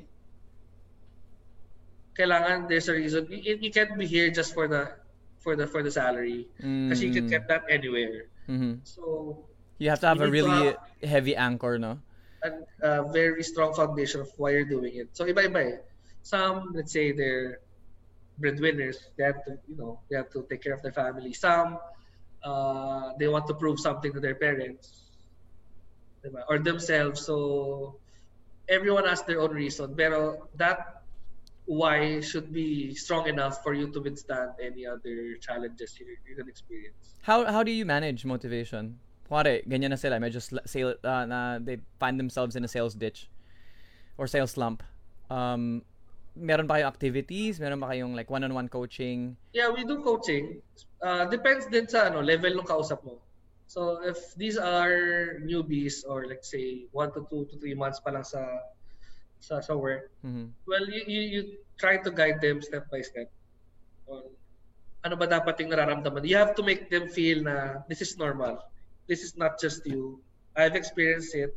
[2.18, 4.90] kailangan there's a reason you, you can't be here just for the
[5.40, 6.48] for the for the salary
[6.90, 7.32] kasi you can Mm.
[7.32, 8.82] get that anywhere Mhm.
[8.84, 9.04] so
[9.78, 12.02] You have to have a really have- heavy anchor, no?
[12.42, 12.50] a,
[12.82, 15.14] a very strong foundation of why you're doing it.
[15.14, 15.78] So iba-iba eh.
[16.26, 17.62] Some, let's say, they're
[18.38, 19.10] breadwinners.
[19.18, 21.34] They have to, you know, they have to take care of their family.
[21.34, 21.80] Some,
[22.44, 25.12] uh, they want to prove something to their parents,
[26.24, 26.44] diba?
[26.50, 27.26] or themselves.
[27.26, 27.98] So
[28.70, 29.96] everyone has their own reason.
[29.96, 31.04] Pero that
[31.68, 36.48] why should be strong enough for you to withstand any other challenges you, you can
[36.48, 37.20] experience.
[37.22, 39.00] How how do you manage motivation?
[39.30, 43.28] Kuwari, ganyan na sila, medyo sale, uh, na they find themselves in a sales ditch
[44.18, 44.82] or sales slump.
[45.30, 45.84] Um,
[46.38, 47.60] meron ba kayong activities?
[47.60, 49.36] Meron ba kayong like one-on-one coaching?
[49.54, 50.62] Yeah, we do coaching.
[51.02, 53.20] Uh, depends din sa ano, level ng kausap mo.
[53.68, 58.16] So if these are newbies or like say one to two to three months pa
[58.16, 58.40] lang sa
[59.44, 60.50] sa, sa work, Mhm.
[60.66, 61.42] well, you, you, you
[61.78, 63.30] try to guide them step by step
[64.08, 64.24] on
[65.06, 66.26] ano ba dapat yung nararamdaman.
[66.26, 68.58] You have to make them feel na this is normal.
[69.06, 70.20] This is not just you.
[70.58, 71.54] I've experienced it.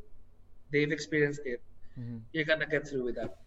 [0.70, 1.62] They've experienced it.
[1.96, 2.26] Mhm.
[2.34, 3.38] You're gonna get through with that.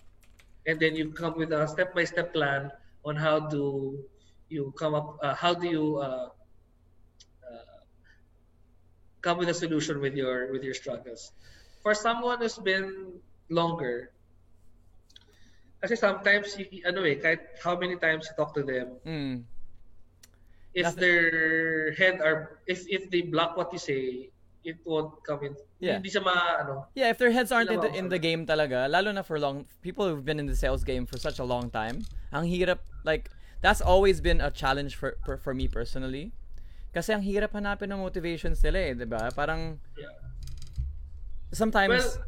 [0.66, 2.72] And then you come with a step-by-step plan
[3.04, 4.00] on how do
[4.50, 6.30] you come up, uh, how do you uh,
[7.44, 7.80] uh,
[9.22, 11.32] come with a solution with your with your struggles.
[11.84, 14.12] For someone who's been longer,
[15.84, 19.44] kasi sometimes you, ano eh, kahit how many times you talk to them, Mm.
[20.72, 24.32] if their head are if if they block what you say,
[24.64, 25.56] it won't come in.
[25.80, 26.00] Yeah.
[26.00, 26.88] Hindi siya ma ano.
[26.96, 29.66] Yeah, if their heads aren't in the, in the game talaga, lalo na for long,
[29.82, 33.30] people who've been in the sales game for such a long time, ang hirap, like,
[33.62, 36.32] that's always been a challenge for, for, for me personally.
[36.94, 39.30] Kasi ang hirap hanapin ng motivations nila eh, di ba?
[39.36, 40.14] Parang, Yeah.
[41.52, 42.26] sometimes, Well,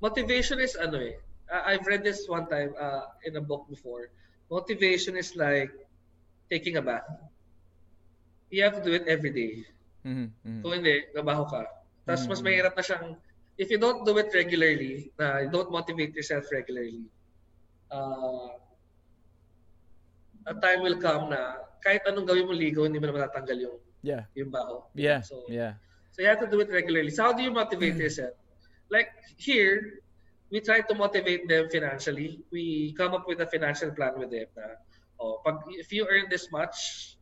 [0.00, 1.16] motivation is ano eh.
[1.52, 4.10] I've read this one time uh, in a book before.
[4.50, 5.70] Motivation is like
[6.50, 7.06] taking a bath.
[8.50, 9.66] You have to do it every day.
[10.04, 10.60] Mhm, mhm.
[10.60, 11.64] Kung hindi, nabaho ka.
[12.04, 12.46] Tapos mas Mm.
[12.46, 13.06] mahirap na siyang,
[13.56, 17.08] if you don't do it regularly, na you don't motivate yourself regularly,
[17.88, 18.52] uh,
[20.44, 23.76] a time will come na kahit anong gawin mo ligo, hindi mo na matatanggal yung,
[24.04, 24.84] yeah, yung baho.
[24.92, 25.80] yeah, So, yeah.
[26.12, 27.10] So you have to do it regularly.
[27.10, 28.36] So how do you motivate yourself?
[28.86, 30.04] Like here,
[30.52, 32.38] we try to motivate them financially.
[32.54, 34.46] We come up with a financial plan with them.
[34.54, 34.78] Na,
[35.18, 37.13] oh, pag, if you earn this much,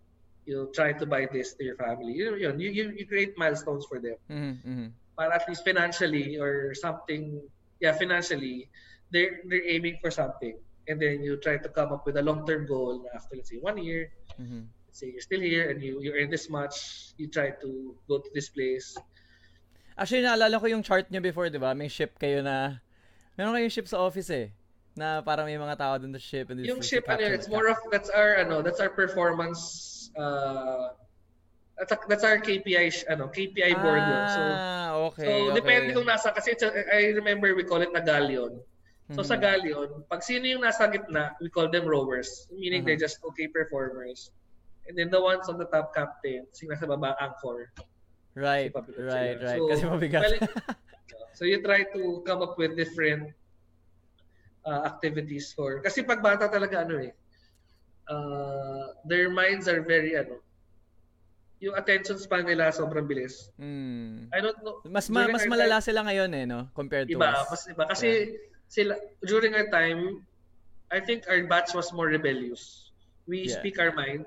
[0.46, 2.12] you try to buy this to your family.
[2.12, 4.18] You, you, you, you create milestones for them.
[4.30, 4.88] Mhm, mhm.
[5.16, 7.40] para at least financially or something,
[7.80, 8.68] yeah, financially,
[9.12, 10.56] they're they're aiming for something,
[10.88, 13.76] and then you try to come up with a long-term goal after let's say one
[13.76, 14.08] year.
[14.40, 14.72] Mhm.
[14.88, 18.18] Let's say you're still here and you you earn this much, you try to go
[18.24, 18.96] to this place.
[19.92, 21.76] Actually, naalala ko yung chart nyo before, di ba?
[21.76, 22.80] May ship kayo na,
[23.36, 24.48] meron kayong ship sa office eh.
[24.96, 26.48] Na parang may mga tao dun sa ship.
[26.48, 30.01] And Yung ship ano, it's more of that's our ano, that's our performance.
[30.16, 30.92] Uh,
[31.78, 34.24] that's that's our KPI ano KPI board yun.
[34.28, 35.24] So Ah, okay.
[35.24, 35.60] So, okay.
[35.60, 38.60] depende kung nasa, kasi a- I remember we call it na galleon.
[39.12, 39.44] So, sa Mhm.
[39.44, 42.48] galleon, pag sino yung nasa gitna, we call them rowers.
[42.48, 42.96] Meaning Uh-huh.
[42.96, 44.32] they're just okay performers.
[44.88, 47.70] And then the ones on the top captain, sing nasa baba, anchor.
[48.34, 49.44] Right, right, sila.
[49.44, 49.60] right.
[49.60, 50.22] So, Kasi mabigat.
[50.24, 50.34] well,
[51.36, 53.36] So, you try to come up with different
[54.64, 57.12] uh, activities for, kasi pag bata talaga, ano eh,
[58.12, 60.36] uh, their minds are very, ano,
[61.62, 63.48] yung attention span nila sobrang bilis.
[63.56, 64.28] Mm.
[64.34, 64.82] I don't know.
[64.84, 66.66] Mas ma- mas malala time- sila ngayon eh, no?
[66.74, 67.48] Compared to Iba, us.
[67.48, 67.84] mas iba.
[67.86, 68.34] Kasi
[68.66, 70.26] sila, during our time,
[70.90, 72.90] I think our batch was more rebellious.
[73.24, 73.62] We Yeah.
[73.62, 74.26] speak our mind.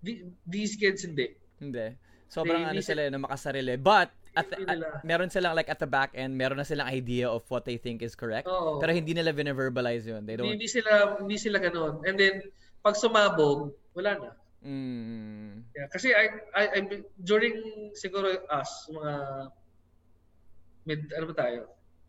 [0.00, 1.34] The- these kids hindi.
[1.58, 1.98] Hindi.
[2.30, 3.74] Sobrang They- ano they- sila, eh, no, makasarili.
[3.74, 7.42] But, at, at- meron silang like at the back end, meron na silang idea of
[7.50, 8.46] what they think is correct.
[8.46, 8.78] Oo.
[8.78, 10.22] Pero hindi nila verbalize yun.
[10.22, 10.46] They don't...
[10.46, 12.06] Hindi, hindi sila hindi sila ganoon.
[12.06, 12.34] And then
[12.80, 14.30] pag sumabog, wala na.
[14.60, 15.64] Mm.
[15.72, 16.78] Yeah, kasi I, I, I
[17.24, 17.56] during
[17.96, 19.12] siguro us mga
[20.84, 21.60] mid ano ba tayo?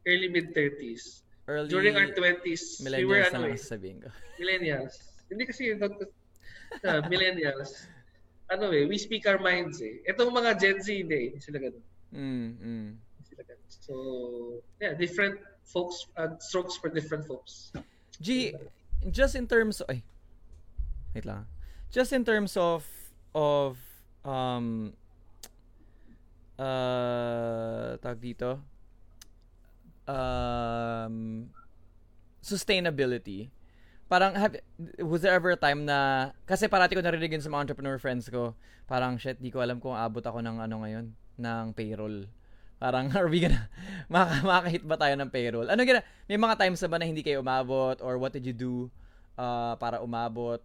[0.03, 1.23] Early mid 30s.
[1.47, 4.10] Early During our 20s, we were millennials ano eh, ko.
[4.41, 4.95] millennials.
[5.31, 5.95] Hindi kasi not,
[6.86, 7.88] uh, millennials.
[8.51, 10.03] Ano eh, we speak our minds eh.
[10.05, 11.39] Itong mga Gen Z hindi, eh.
[11.39, 11.84] sila ganun.
[12.12, 12.89] Mm, mm.
[13.25, 13.67] Sila ganun.
[13.67, 13.93] So,
[14.84, 17.71] yeah, different folks, uh, strokes for different folks.
[18.19, 18.53] G,
[19.10, 20.03] just in terms ay,
[21.15, 21.47] wait lang.
[21.91, 22.88] Just in terms of
[23.36, 23.80] of
[24.24, 24.95] um
[26.56, 28.60] uh tag dito?
[30.08, 31.47] Um
[32.41, 33.52] sustainability.
[34.12, 34.60] Parang have,
[35.00, 38.28] was there ever a time na kasi parati ko narinig yun sa mga entrepreneur friends
[38.28, 41.06] ko parang shit di ko alam kung abot ako ng ano ngayon
[41.39, 42.28] ng payroll.
[42.76, 43.71] Parang are we gonna
[44.12, 45.67] maka, makakahit ba tayo ng payroll?
[45.71, 48.52] Ano gina may mga times na ba na hindi kayo umabot or what did you
[48.52, 48.91] do
[49.39, 50.60] uh, para umabot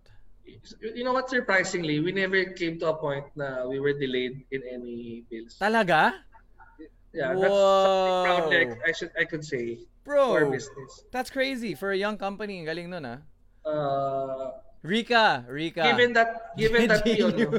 [0.81, 4.63] You know what, surprisingly, we never came to a point na we were delayed in
[4.67, 5.59] any bills.
[5.59, 6.15] talaga
[7.17, 8.51] Yeah, that's something proud Whoa.
[8.53, 11.01] that I should I could say bro for business.
[11.09, 13.19] that's crazy for a young company galing nun ah
[13.67, 14.55] Uh,
[14.87, 17.59] Rika Rika given that given that we ano,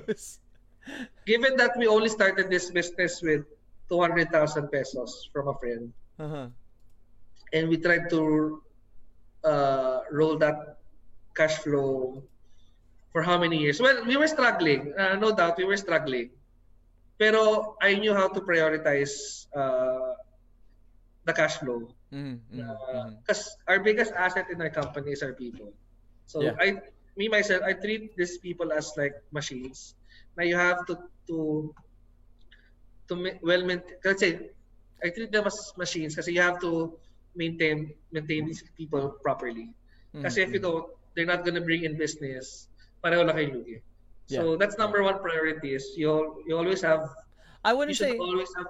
[1.27, 3.43] given that we only started this business with
[3.91, 4.31] 200,000
[4.71, 6.47] pesos from a friend uh-huh.
[7.51, 8.61] and we tried to
[9.43, 10.79] uh, roll that
[11.35, 12.23] cash flow
[13.11, 13.79] for how many years?
[13.81, 14.93] Well, we were struggling.
[14.97, 16.29] Uh, no doubt, we were struggling.
[17.17, 20.13] Pero I knew how to prioritize uh,
[21.25, 21.93] the cash flow.
[22.11, 23.17] Mhm, mhm, mhm.
[23.25, 25.73] Because our biggest asset in our company is our people.
[26.25, 26.57] So Yeah.
[26.59, 26.79] I,
[27.17, 29.95] me myself, I treat these people as like machines.
[30.37, 31.73] Now you have to to
[33.09, 33.97] to well maintain.
[34.03, 34.31] Let's say
[35.03, 36.93] I treat them as machines kasi you have to
[37.35, 39.71] maintain maintain these people properly.
[40.21, 40.61] Kasi if you Mhm.
[40.61, 42.67] don't, they're not gonna bring in business.
[43.07, 43.79] Pareho lang kayo lugi.
[44.27, 47.07] So that's number one priority is you you always have
[47.63, 48.67] I wouldn't should say always have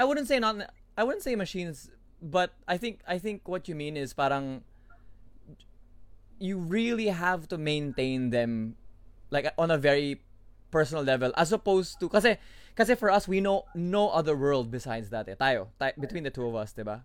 [0.00, 1.92] I wouldn't say not I wouldn't say machines
[2.24, 4.64] but I think I think what you mean is parang
[6.40, 8.80] you really have to maintain them
[9.28, 10.24] like on a very
[10.72, 12.40] personal level as opposed to kasi
[12.72, 15.36] kasi for us we know no other world besides that eh.
[15.36, 17.04] tayo tayo between the two of us diba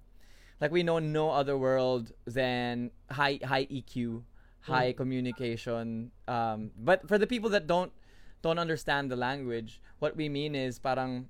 [0.63, 4.24] like we know no other world than high high EQ
[4.65, 7.91] high communication um but for the people that don't
[8.41, 11.30] don't understand the language what we mean is parang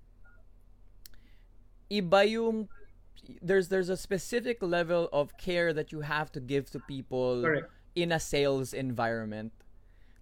[1.92, 2.68] iba yung
[3.42, 7.72] there's there's a specific level of care that you have to give to people Correct.
[7.96, 9.52] in a sales environment.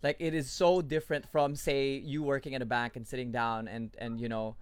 [0.01, 3.67] Like it is so different from say you working at a bank and sitting down
[3.67, 4.55] and and you know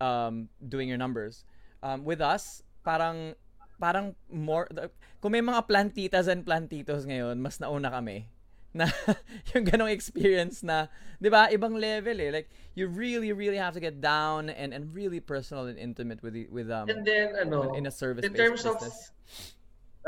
[0.00, 1.44] um doing your numbers.
[1.82, 3.34] Um with us parang
[3.82, 4.70] parang more
[5.18, 8.30] kung may mga plantitas and plantitos ngayon mas nauna kami
[8.70, 8.86] na
[9.52, 10.86] yung ganong experience na
[11.18, 12.46] 'di ba ibang level eh like
[12.78, 16.70] you really really have to get down and and really personal and intimate with with
[16.70, 19.10] um and then ano in a service in terms of business.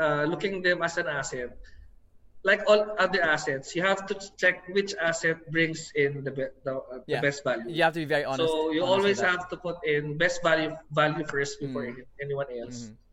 [0.01, 1.55] uh, looking them as an asset,
[2.43, 6.73] like all other assets, you have to check which asset brings in the be- the,
[6.75, 7.21] uh, Yeah.
[7.21, 7.69] the best value.
[7.71, 10.41] you have to be very honest so you honest always have to put in best
[10.43, 12.01] value value first before Mm.
[12.19, 12.89] anyone else.
[12.89, 13.04] Mhm.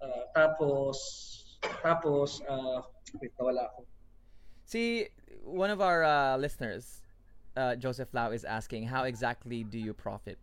[0.00, 0.96] Uh, tapos
[1.82, 2.82] tapos uh,
[3.20, 3.84] wait, nawala ako.
[4.64, 5.08] See,
[5.42, 7.02] one of our uh, listeners,
[7.56, 10.38] uh, Joseph Lau, is asking, how exactly do you profit?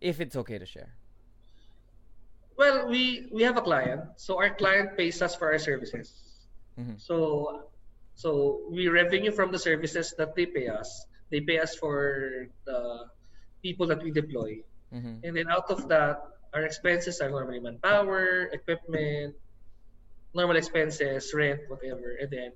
[0.00, 0.94] If it's okay to share.
[2.56, 6.12] Well, we we have a client, so our client pays us for our services.
[6.76, 7.00] Mhm.
[7.00, 7.64] So
[8.14, 11.08] so we revenue from the services that they pay us.
[11.32, 13.08] They pay us for the
[13.64, 14.60] people that we deploy,
[14.92, 15.24] Mhm.
[15.24, 16.20] and then out of that,
[16.54, 19.34] our expenses are normally manpower, equipment,
[20.34, 22.50] normal expenses, rent, whatever, and then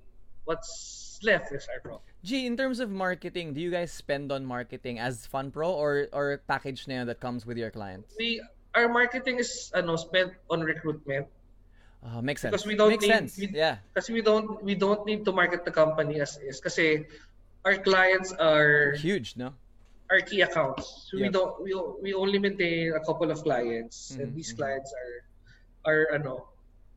[0.45, 2.11] what's left is our profit.
[2.23, 6.41] G, in terms of marketing, do you guys spend on marketing as FunPro or or
[6.49, 8.15] package na that comes with your clients?
[8.19, 8.43] We
[8.75, 11.29] our marketing is ano spent on recruitment
[12.05, 12.53] Uh, makes sense.
[12.53, 13.33] Because we don't makes need- sense.
[13.41, 13.81] we- yeah.
[13.97, 17.09] kasi we don't we don't need to market the company as is kasi
[17.65, 19.57] our clients are Huge, no?
[20.11, 21.09] Our key accounts.
[21.11, 24.59] So we don't we, we only maintain a couple of clients and Mhm, these mhm.
[24.61, 25.15] clients are
[25.85, 26.49] are ano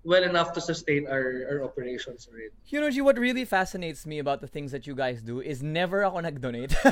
[0.03, 2.55] well enough to sustain our our operations already.
[2.67, 5.63] You know, G, what really fascinates me about the things that you guys do is
[5.63, 6.75] never ako nag-donate.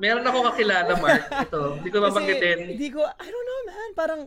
[0.00, 1.76] Meron ako kakilala Mark ito.
[1.76, 2.56] Hindi ko Kasi, babanggitin.
[2.72, 3.88] hindi ko, I don't know, man.
[3.92, 4.20] Parang,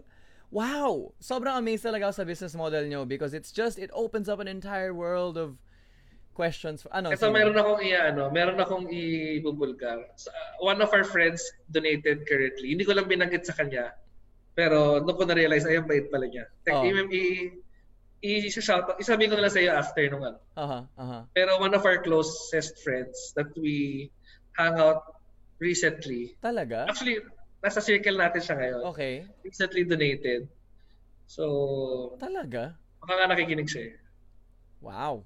[0.54, 1.10] wow.
[1.18, 4.46] Sobrang amazed talaga ako sa business model nyo because it's just, it opens up an
[4.46, 5.58] entire world of
[6.34, 6.84] questions.
[6.90, 7.34] Ano, Ito sige.
[7.34, 10.04] meron akong i ano, meron akong ibubulgar.
[10.18, 12.74] Sa- One of our friends donated currently.
[12.74, 13.94] Hindi ko lang binanggit sa kanya.
[14.54, 16.46] Pero nung ko na-realize, ay, ang bait pala niya.
[16.70, 16.86] Oh.
[16.86, 17.22] Tek, i,
[18.22, 20.38] i, i-shout, isabi ko na lang sa iyo after nung ano.
[20.54, 21.20] Aha, aha.
[21.34, 24.10] Pero one of our closest friends that we
[24.54, 25.18] hang out
[25.58, 26.86] recently, Talaga?
[26.86, 27.18] actually,
[27.66, 28.82] nasa circle natin siya ngayon.
[28.94, 29.14] Okay.
[29.42, 30.46] Recently donated.
[31.26, 32.78] So, Talaga?
[33.02, 33.96] baka nga nakikinig siya eh.
[34.80, 35.26] Wow.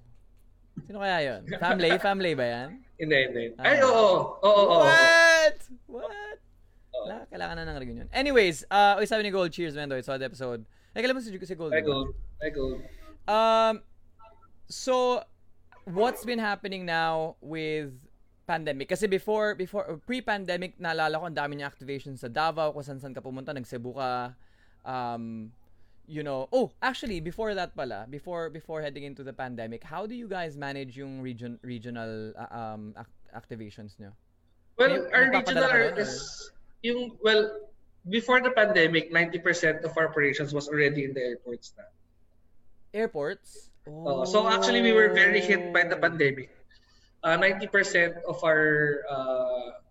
[0.86, 1.42] Sino kaya yun?
[1.58, 1.90] Family?
[1.98, 2.70] Family ba yan?
[2.98, 3.44] Hindi, hindi.
[3.58, 3.66] Ah.
[3.66, 4.38] Ay, oo.
[4.42, 4.78] Oo, oo.
[4.86, 5.58] What?
[5.90, 6.38] What?
[6.98, 8.08] Wala, kailangan na ng reunion.
[8.10, 10.00] Anyways, uh, uy, sabi ni Gold, cheers man, though.
[10.00, 10.66] I saw the episode.
[10.98, 11.74] Ay, kailan mo si, si Gold?
[11.74, 11.94] I di ba?
[11.94, 11.98] go.
[12.42, 12.66] I go.
[13.30, 13.76] Um,
[14.66, 15.22] so,
[15.86, 17.94] what's been happening now with
[18.50, 18.90] pandemic?
[18.90, 23.22] Kasi before, before pre-pandemic, naalala ko, ang dami niya activations sa Davao, kung saan-saan ka
[23.22, 24.34] pumunta, nag-Cebu ka,
[24.82, 25.54] um,
[26.08, 30.16] you know, oh, actually, before that pala, before before heading into the pandemic, how do
[30.16, 34.16] you guys manage yung region regional uh, um ac- activations nyo?
[34.80, 36.48] Well, May- our regional are- is
[36.82, 37.52] yung well
[38.08, 41.84] before the pandemic, 90% of our operations was already in the airports na.
[42.96, 43.68] Airports?
[43.84, 46.08] Uh, so actually we were very hit by the Oh.
[46.08, 46.48] pandemic.
[47.20, 49.84] Uh, 90% of our uh,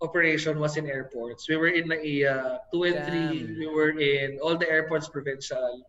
[0.00, 1.48] operation was in airports.
[1.48, 3.58] We were in NAIA, 2 and 3, Damn.
[3.58, 5.86] we were in all the airports provincial.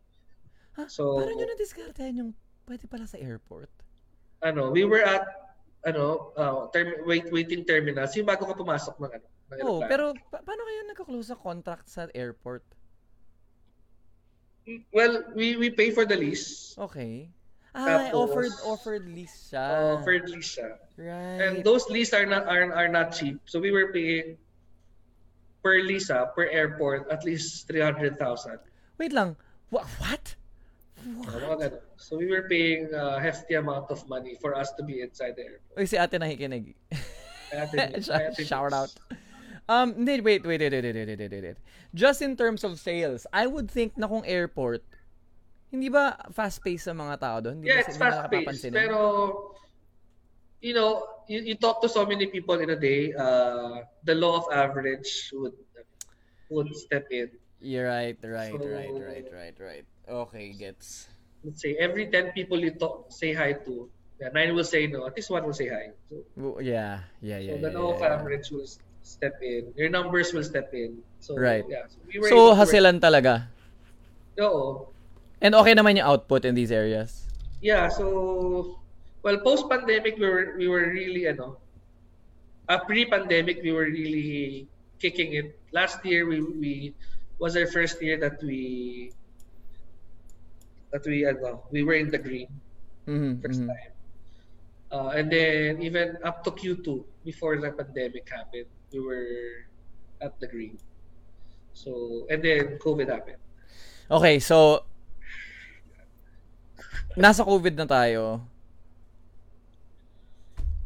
[0.78, 0.86] Ha?
[0.88, 2.32] So- Paano nyo na-discartehan yung
[2.68, 3.70] pwede pala sa airport?
[4.44, 5.26] Ano, we were at
[5.86, 10.18] ano, uh, term, wait, waiting terminals, yung bago ka pumasok ng ano, ng Oh, pero
[10.34, 12.66] pa- paano kayo nagka-close sa contract sa airport?
[14.90, 16.74] Well, we we pay for the lease.
[16.74, 17.30] Okay.
[17.76, 20.00] Ah, Tapos- offered offered lease siya.
[20.00, 20.80] Offered lease siya.
[20.96, 21.40] Right.
[21.44, 23.44] And those lease are not are, are not cheap.
[23.44, 24.40] So we were paying
[25.60, 28.16] per lease ah, per airport at least 300,000.
[28.96, 29.36] Wait lang.
[29.76, 30.40] Wha- what?
[31.04, 31.84] Uh, ganun.
[32.00, 35.44] So we were paying a hefty amount of money for us to be inside the
[35.60, 35.76] airport.
[35.76, 36.74] Uy, si ate nakikinig.
[37.52, 38.00] Kaya tin-
[38.48, 38.90] Shout out.
[39.68, 41.58] Um, wait, wait, wait, wait, wait, wait, wait, wait, wait.
[41.94, 44.86] Just in terms of sales, I would think na kung airport,
[45.76, 47.60] hindi ba fast-paced sa mga tao doon?
[47.60, 48.32] Hindi Yeah, ba, it's hindi ba fast paced.
[48.32, 48.76] nakapapansinin?
[48.80, 49.00] Pero
[50.62, 54.40] you know, you, you talk to so many people in a day, uh, the law
[54.40, 55.54] of average would
[56.50, 57.30] would step in.
[57.60, 59.86] You're right, right, So- right, right, right, right.
[60.06, 61.10] Okay, gets.
[61.44, 63.86] Let's say every 10 people you talk say hi to,
[64.18, 65.94] yeah, nine will say no, at least one will say hi.
[66.10, 67.62] So, Yeah, yeah, yeah, so yeah.
[67.62, 68.14] the law yeah, of yeah.
[68.18, 68.70] average will
[69.02, 69.70] step in.
[69.78, 71.02] Your numbers will step in.
[71.22, 71.66] So Right.
[71.70, 71.86] yeah.
[71.86, 73.50] So, we were So, work- hasilan talaga.
[74.42, 74.90] Oo.
[75.46, 77.30] And okay naman yung output in these areas.
[77.62, 78.82] Yeah, so
[79.22, 81.62] well post pandemic we were we were really ano
[82.66, 84.66] uh, pre pandemic we were really
[84.98, 85.54] kicking it.
[85.70, 86.74] Last year we we
[87.38, 89.14] was our first year that we
[90.90, 92.50] that we ano, we were in the green
[93.06, 93.70] Mhm, 1st mhm.
[93.70, 93.94] time.
[94.90, 99.70] Uh, and then even up to Q2 before the pandemic happened, we were
[100.26, 100.82] at the green.
[101.78, 103.38] So and then COVID happened.
[104.10, 104.90] Okay, so
[107.16, 108.44] nasa COVID na tayo.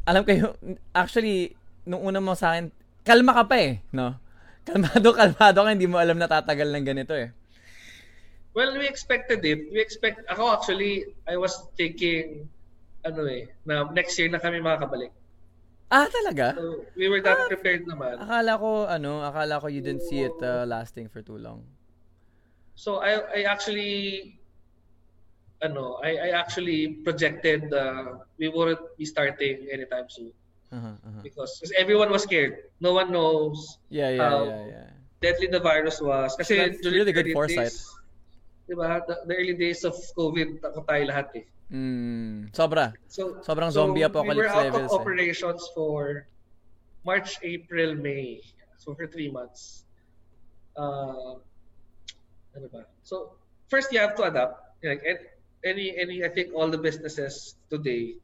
[0.06, 0.58] Alam kayo,
[0.94, 1.54] actually,
[1.86, 2.74] nung una mo sa akin,
[3.06, 4.18] kalma ka pa eh, no?
[4.66, 7.34] Kalmado, kalmado ka, hindi mo alam na tatagal ng ganito eh.
[8.54, 9.70] Well, we expected it.
[9.70, 12.50] We expect ako actually I was thinking
[13.06, 15.14] ano eh na next year na kami makakabalik.
[15.90, 16.54] Ah, talaga?
[16.58, 18.22] So we were that prepared naman.
[18.22, 21.66] Akala ko, ano, akala ko you didn't see it uh, lasting for too long.
[22.78, 24.38] So I I actually
[25.62, 30.32] ano, I I actually projected uh, we wouldn't be starting anytime soon
[30.70, 31.22] Uh-huh, uh-huh.
[31.26, 32.70] because 'cause everyone was scared.
[32.78, 34.88] No one knows Yeah, yeah, How- yeah, yeah.
[35.18, 37.74] deadly the virus was kasi That's during really good foresight.
[37.74, 37.90] days-
[38.70, 39.02] di ba?
[39.02, 41.46] The, the early days of COVID, takot tayo lahat eh.
[41.74, 42.94] Mm, sobra.
[43.10, 44.94] So, Sobrang so zombie we were out levels.
[44.94, 44.98] of eh.
[45.02, 46.30] operations for
[47.02, 48.46] March, April, May.
[48.78, 49.90] So for three months.
[50.78, 51.42] Uh,
[52.54, 52.86] ano ba?
[53.02, 53.34] So
[53.74, 54.54] first you have to adapt.
[54.86, 55.02] Like
[55.64, 58.16] any any I think all the businesses today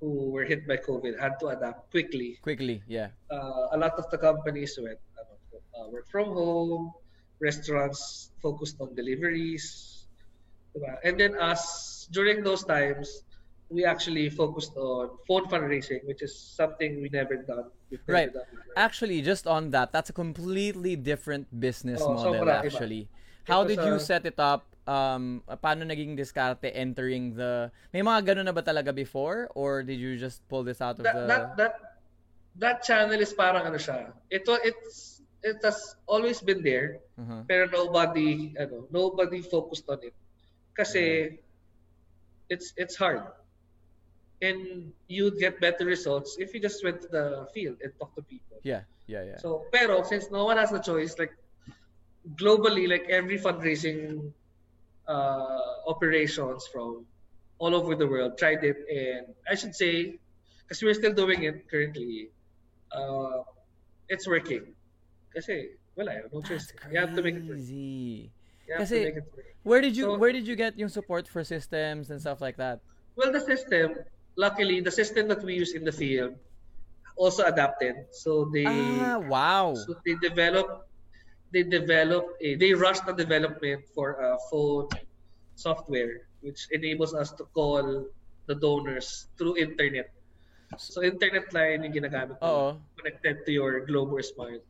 [0.00, 2.38] who were hit by COVID had to adapt quickly.
[2.42, 3.08] Quickly, yeah.
[3.30, 6.92] Uh, a lot of the companies went uh, work from home,
[7.38, 10.06] restaurants focused on deliveries,
[11.04, 13.22] and then us during those times
[13.70, 17.70] we actually focused on phone fundraising, which is something we never done.
[17.90, 18.32] Never Right.
[18.32, 18.74] done before.
[18.76, 22.64] Actually, just on that, that's a completely different business Oh, model iba.
[22.64, 23.08] actually.
[23.44, 24.71] How did you a- set it up?
[24.82, 30.02] Um, paano naging diskarte entering the May mga ganun na ba talaga before or did
[30.02, 31.74] you just pull this out of that, the that that
[32.58, 34.10] that channel is parang ano siya.
[34.26, 37.46] Ito it's it has always been there, Uh-huh.
[37.46, 40.14] pero nobody ano, nobody focused on it.
[40.74, 41.38] Kasi
[42.50, 43.22] it's it's hard.
[44.42, 48.26] And you'd get better results if you just went to the field and talked to
[48.26, 48.58] people.
[48.66, 49.38] Yeah, yeah, yeah.
[49.38, 51.30] So, pero since no one has the choice, like
[52.34, 54.34] globally, like every fundraising
[55.08, 57.06] uh, operations from
[57.58, 60.18] all over the world tried it, and I should say,
[60.62, 62.30] because we're still doing it currently,
[62.90, 63.42] uh,
[64.08, 64.74] it's working.
[65.34, 66.72] Kasi wala, no choice.
[66.90, 67.58] You have to make it work.
[67.58, 69.46] Kasi- to make it work.
[69.62, 72.58] Where did you So- where did you get yung support for systems and stuff like
[72.58, 72.82] that?
[73.14, 73.94] Well, the system,
[74.34, 76.34] luckily, the system that we use in the field
[77.14, 78.10] also adapted.
[78.10, 79.74] So they Ah, wow.
[79.76, 80.88] So they develop,
[81.52, 84.88] they develop, a, they rushed the development for a phone
[85.54, 88.06] software, which enables us to call
[88.46, 90.10] the donors through internet.
[90.80, 92.80] So internet line yung ginagamit Oo.
[92.96, 94.64] connected to your Globe or Smart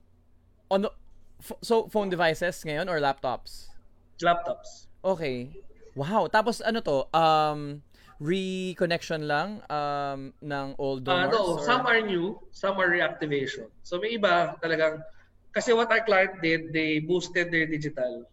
[0.67, 0.91] On the
[1.39, 3.71] f- so phone devices ngayon or laptops?
[4.19, 4.91] laptops.
[5.07, 5.55] Okay.
[5.95, 6.27] Wow.
[6.27, 7.07] Tapos ano to?
[7.15, 7.87] Um
[8.19, 11.35] reconnection lang um ng old Uh, donors?
[11.35, 13.71] no, or- some are new, some are reactivation.
[13.83, 15.03] So may iba talagang,
[15.53, 18.25] kasi what our client did, they boosted their digital.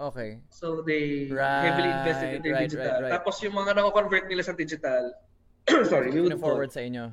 [0.00, 0.40] Okay.
[0.48, 2.88] So they heavily invested in their Right, right, digital.
[2.88, 3.12] right, right.
[3.20, 5.12] Tapos yung mga nako-convert nila sa digital,
[5.92, 7.12] sorry, we would forward sa inyo.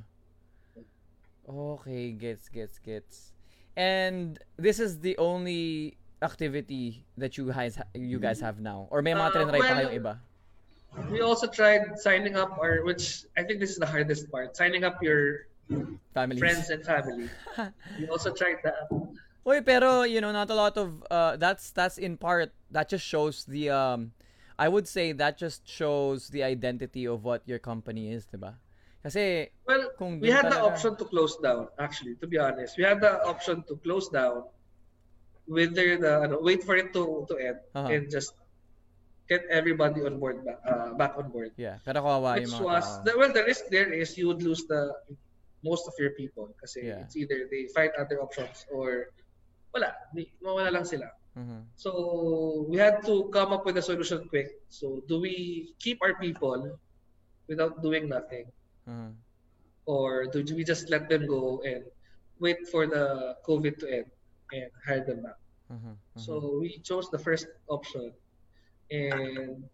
[1.47, 3.31] Okay, gets gets gets.
[3.75, 9.13] And this is the only activity that you guys you guys have now or may
[9.13, 10.13] mga Uh, tinry pa well, kayong iba?
[11.13, 14.81] We also tried signing up our, which I think this is the hardest part, signing
[14.81, 15.45] up your
[16.13, 16.39] Families.
[16.39, 17.29] friends and family.
[17.99, 18.87] we also tried that.
[19.47, 23.05] Oy, pero you know, not a lot of uh that's that's in part that just
[23.05, 24.11] shows the um
[24.59, 28.57] I would say that just shows the identity of what your company is, ba?
[29.05, 32.75] Kasi Well, Kung we had the option to close down, actually, to be honest.
[32.75, 34.49] We had the option to close down,
[35.45, 37.87] whether the, ano, wait for it to, to end, Uh-huh.
[37.93, 38.33] and just
[39.29, 41.53] get everybody on board, back, uh, back on board.
[41.55, 44.41] yeah, pero kawawa Which yung mga was, the, well, the risk there is you would
[44.41, 44.91] lose the
[45.67, 47.03] most of your people kasi Yeah.
[47.03, 49.11] it's either they find other options or
[49.75, 49.91] wala,
[50.39, 51.11] mawala lang sila.
[51.35, 51.67] Mhm.
[51.75, 54.49] So we had to come up with a solution quick.
[54.71, 56.79] So do we keep our people
[57.51, 58.49] without doing nothing,
[58.87, 59.19] Mhm.
[59.85, 61.83] or do we just let them go and
[62.39, 64.07] wait for the COVID to end
[64.55, 65.39] and hire them back?
[65.69, 65.99] Mhm.
[65.99, 66.19] Mhm.
[66.19, 68.15] So we chose the first option,
[68.89, 69.67] and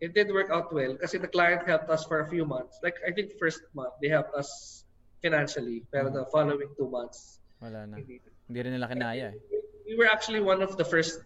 [0.00, 2.80] it did work out well because the client helped us for a few months.
[2.82, 4.84] Like I think first month they helped us
[5.26, 7.98] financially, pero the following two months wala na.
[7.98, 8.22] hindi.
[8.46, 9.36] Hindi rin nila kinaya eh.
[9.86, 11.18] we were actually one of the first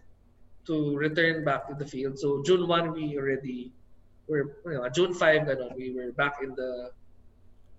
[0.65, 2.17] to return back to the field.
[2.17, 3.69] So June 1 we already
[4.29, 6.89] were you know, June 5 ganun, we were back in the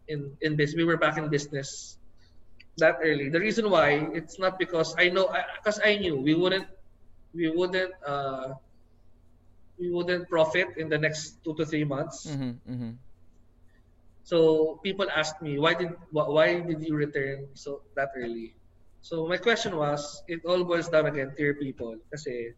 [0.07, 0.79] in in business.
[0.79, 1.99] We were back in business
[2.79, 3.31] that early.
[3.31, 6.67] The reason why it's not because I know because I, knew we wouldn't
[7.35, 8.59] we wouldn't uh
[9.79, 12.27] we wouldn't profit in the next 2 to 3 months.
[12.27, 12.59] Mhm.
[12.67, 12.93] Mhm.
[14.23, 18.55] So people asked me why did why did you return so that early?
[19.03, 21.99] So my question was, it all boils down again to your people.
[22.15, 22.55] Kasi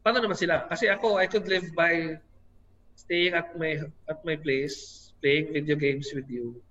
[0.00, 0.64] paano naman sila?
[0.72, 2.16] Kasi ako, I could live by
[2.96, 3.76] staying at my
[4.08, 6.64] at my place, playing video games with you,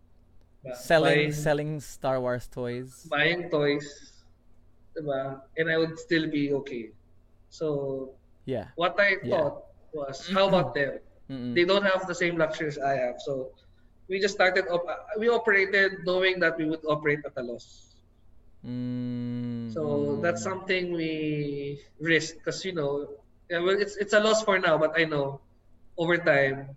[0.74, 3.06] Selling buying, selling Star Wars toys.
[3.06, 3.86] buying toys,
[4.98, 5.38] diba?
[5.58, 6.90] And I would still be okay.
[7.54, 8.18] So
[8.50, 8.74] Yeah.
[8.74, 9.30] what I Yeah.
[9.30, 10.98] thought was, how about them?
[11.30, 11.58] Mm-mm.
[11.58, 13.18] they don't have the same luxuries I have.
[13.22, 13.54] So
[14.08, 14.66] we just started.
[14.70, 14.88] Op-
[15.18, 17.96] we operated knowing that we would operate at a loss.
[18.66, 23.10] Mm, So that's something we risk because you know,
[23.50, 25.42] yeah, well, it's it's a loss for now, but I know
[25.98, 26.74] over time.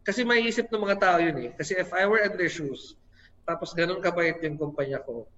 [0.00, 1.50] Kasi may isip ng mga tao yun eh.
[1.52, 2.96] Kasi if I were in their shoes,
[3.44, 5.28] tapos ganun kabait yung kumpanya ko,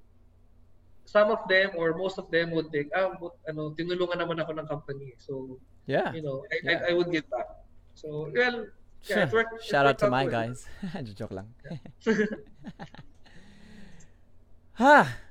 [1.03, 4.55] some of them or most of them would think, ah, but, ano, tinulungan naman ako
[4.55, 5.13] ng company.
[5.19, 5.59] So,
[5.91, 6.15] Yeah.
[6.15, 6.71] you know, I, Yeah.
[6.71, 7.67] I, I would give back.
[7.99, 8.71] So, well,
[9.09, 10.33] yeah, it worked, Shout out to my well.
[10.33, 10.67] guys.
[11.15, 11.49] Joke lang.
[14.75, 15.09] ha.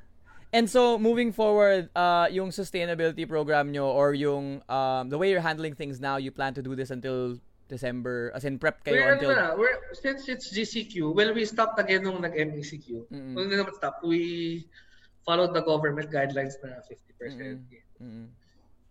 [0.53, 5.39] And so moving forward, uh, yung sustainability program nyo or yung um, the way you're
[5.39, 7.39] handling things now, you plan to do this until
[7.71, 11.79] December, as in prep kayo We're, until na, we're, since it's GCQ, well, we stopped
[11.79, 13.07] again nung nag-MECQ.
[13.31, 14.03] Well, naman stop.
[14.03, 14.67] We
[15.23, 17.63] followed the government guidelines na 50%.
[18.03, 18.27] Mm-mm.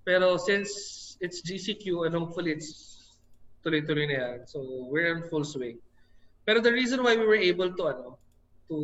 [0.09, 2.90] Pero since it's GCQ and hopefully it's
[3.65, 5.79] tuloy-tuloy na yan, so we're in full swing.
[6.47, 8.19] Pero the reason why we were able to ano
[8.73, 8.79] to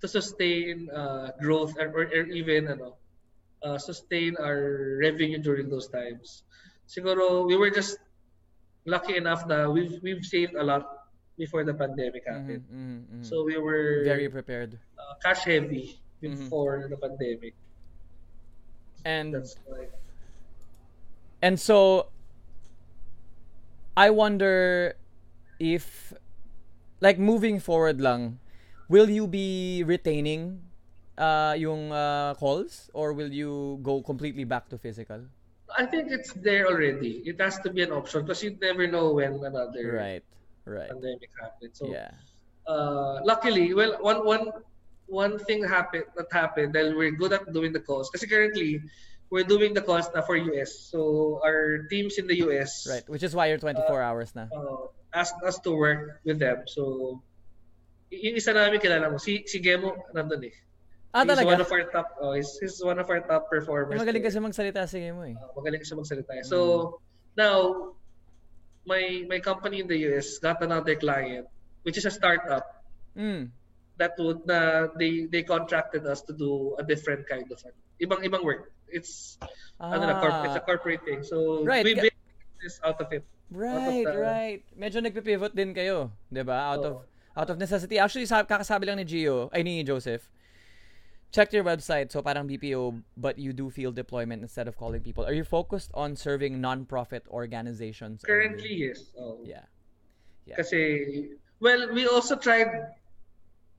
[0.00, 2.96] to sustain uh, growth or, or, or even ano
[3.64, 6.44] uh, sustain our revenue during those times.
[6.88, 7.98] Siguro we were just
[8.86, 10.86] lucky enough that we've we've saved a lot
[11.36, 12.64] before the pandemic Mhm, happened.
[12.72, 13.24] mhm, mhm.
[13.24, 14.78] So we were very prepared.
[14.96, 17.52] uh, cash heavy before the pandemic.
[19.04, 19.86] And That's why.
[21.42, 22.08] And so
[23.96, 24.94] I wonder
[25.58, 26.12] if
[27.00, 28.40] like moving forward lang,
[28.88, 30.62] will you be retaining
[31.18, 35.28] uh yung uh, calls or will you go completely back to physical?
[35.76, 37.18] I think it's there already.
[37.28, 40.24] It has to be an option because you never know when another Right.
[40.64, 40.96] Right.
[40.96, 41.78] pandemic happens.
[41.78, 42.10] So, Yeah.
[42.66, 44.52] uh, luckily, well, one one
[45.06, 48.10] one thing happened that happened that we're good at doing the calls.
[48.10, 48.82] Because currently,
[49.30, 50.72] we're doing the calls na for US.
[50.90, 53.04] So our teams in the US Right.
[53.08, 54.46] Which is why you're 24 hours na.
[54.50, 56.62] uh, asked us to work with them.
[56.68, 57.22] So
[58.12, 60.54] yung isa namin kilala mo, si si Gemo nandun eh.
[61.16, 61.64] Ah, he's one talaga?
[61.64, 63.96] of our top, oh, he's, he's one of our top performers.
[63.96, 64.28] Magaling there.
[64.28, 65.32] kasi magsalita sige mo eh.
[65.32, 66.32] Uh, magaling siya magsalita.
[66.36, 66.44] eh.
[66.44, 66.50] Mm.
[66.52, 66.58] So,
[67.32, 67.52] now,
[68.84, 71.48] my my company in the US got another client,
[71.82, 72.62] which is a startup
[73.16, 73.48] Mm.
[73.96, 77.56] that would na they they contracted us to do a different kind of
[77.98, 78.72] ano, ibang ibang work.
[78.88, 79.38] It's
[79.80, 81.22] ano na, corp- it's a Ah, corporate thing.
[81.22, 81.84] So Right.
[81.84, 82.12] we built
[82.62, 83.24] this out of it.
[83.50, 84.60] Right, the- right.
[84.74, 86.74] Medyo nagpe-pivot din kayo, 'di ba?
[86.74, 86.94] Out of
[87.36, 87.98] out of necessity.
[87.98, 90.30] Actually, sa kakasabi lang ni Gio, ay ni Joseph.
[91.30, 92.08] Check your website.
[92.10, 95.26] So parang BPO, but you do field deployment instead of calling people.
[95.26, 98.22] Are you focused on serving non-profit organizations?
[98.24, 98.30] only?
[98.30, 99.12] Currently, yes.
[99.18, 99.42] Oh.
[99.44, 99.66] Yeah.
[100.46, 100.56] Yeah.
[100.56, 102.70] Kasi well, we also tried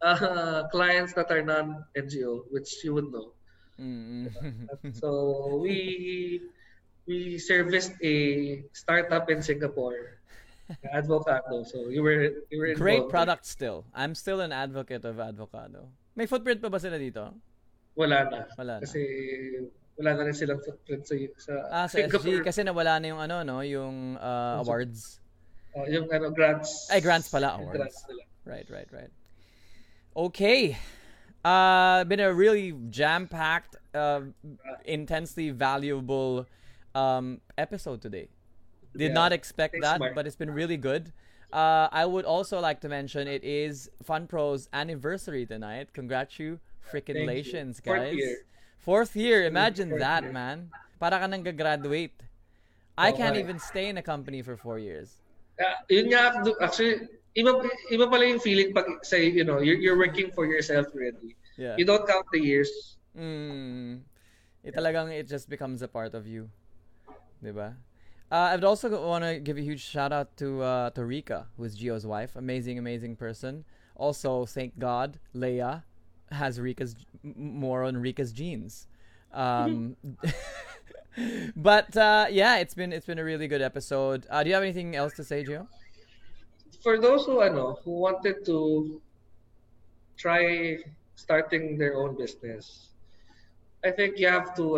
[0.03, 3.33] uh, clients that are non-NGO, which you would know.
[3.77, 4.33] Mm.
[5.01, 6.41] So we
[7.05, 8.15] we serviced a
[8.73, 10.17] startup in Singapore,
[10.93, 11.63] Advocado.
[11.65, 13.85] So you were you were Great product still.
[13.93, 15.87] I'm still an advocate of Advocado.
[16.17, 17.31] May footprint pa ba sila dito?
[17.95, 18.39] Wala na.
[18.57, 18.81] Wala na.
[18.81, 19.01] Kasi
[19.97, 22.45] wala na rin silang footprint sa, sa Ah, sa SG Singapore.
[22.45, 25.21] kasi nawala na yung ano no, yung uh, awards.
[25.77, 26.89] Oh, yung ano grants.
[26.89, 27.77] Ay, grants pala, awards.
[27.77, 28.23] grants nila.
[28.45, 29.13] Right, right, right.
[30.17, 30.73] Okay.
[31.47, 34.21] Uh been a really jam-packed, uh,
[34.83, 36.43] intensely valuable
[36.91, 38.27] um episode today.
[38.91, 39.21] Did Yeah.
[39.21, 40.11] not expect Thanks, that, Mark.
[40.17, 41.13] but it's been really good.
[41.53, 45.95] Uh, I would also like to mention it is FunPro's anniversary tonight.
[45.95, 46.59] Congrats you,
[46.91, 47.31] freaking Thank
[47.79, 48.19] Fourth guys.
[48.19, 48.37] year.
[48.83, 49.39] Fourth year.
[49.47, 50.35] Imagine Fourth that, year.
[50.35, 50.57] man.
[50.99, 52.17] Para ka nang graduate.
[52.97, 55.21] I Oo can't even stay in a company for four years.
[55.61, 57.05] Ah, yun nga, actually,
[57.37, 57.53] iba,
[57.93, 61.36] iba pala yung feeling pag say, you know, you're, you're working for yourself already.
[61.57, 61.75] Yeah.
[61.77, 62.97] You don't count the years.
[63.17, 64.01] Mm.
[64.63, 66.49] It talagang it just becomes a part of you.
[67.43, 67.75] Diba?
[68.29, 71.63] Uh, I'd also want to give a huge shout out to uh, to Rika, who
[71.63, 72.35] is Gio's wife.
[72.35, 73.63] Amazing, amazing person.
[73.95, 75.83] Also, thank God, Leia
[76.31, 78.87] has Rika's m- more on Rika's genes.
[79.33, 79.95] Um,
[81.55, 84.27] but uh, yeah, it's been it's been a really good episode.
[84.29, 85.67] Uh, do you have anything else to say, Gio?
[86.83, 89.01] For those who, ano, who wanted to
[90.17, 90.77] try
[91.17, 92.93] starting their own business,
[93.81, 94.77] I think you have to,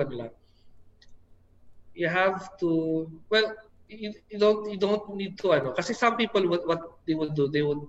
[1.94, 3.54] you have to, well,
[3.90, 7.34] you, you don't you don't need to ano kasi some people what, what they would
[7.34, 7.82] do they would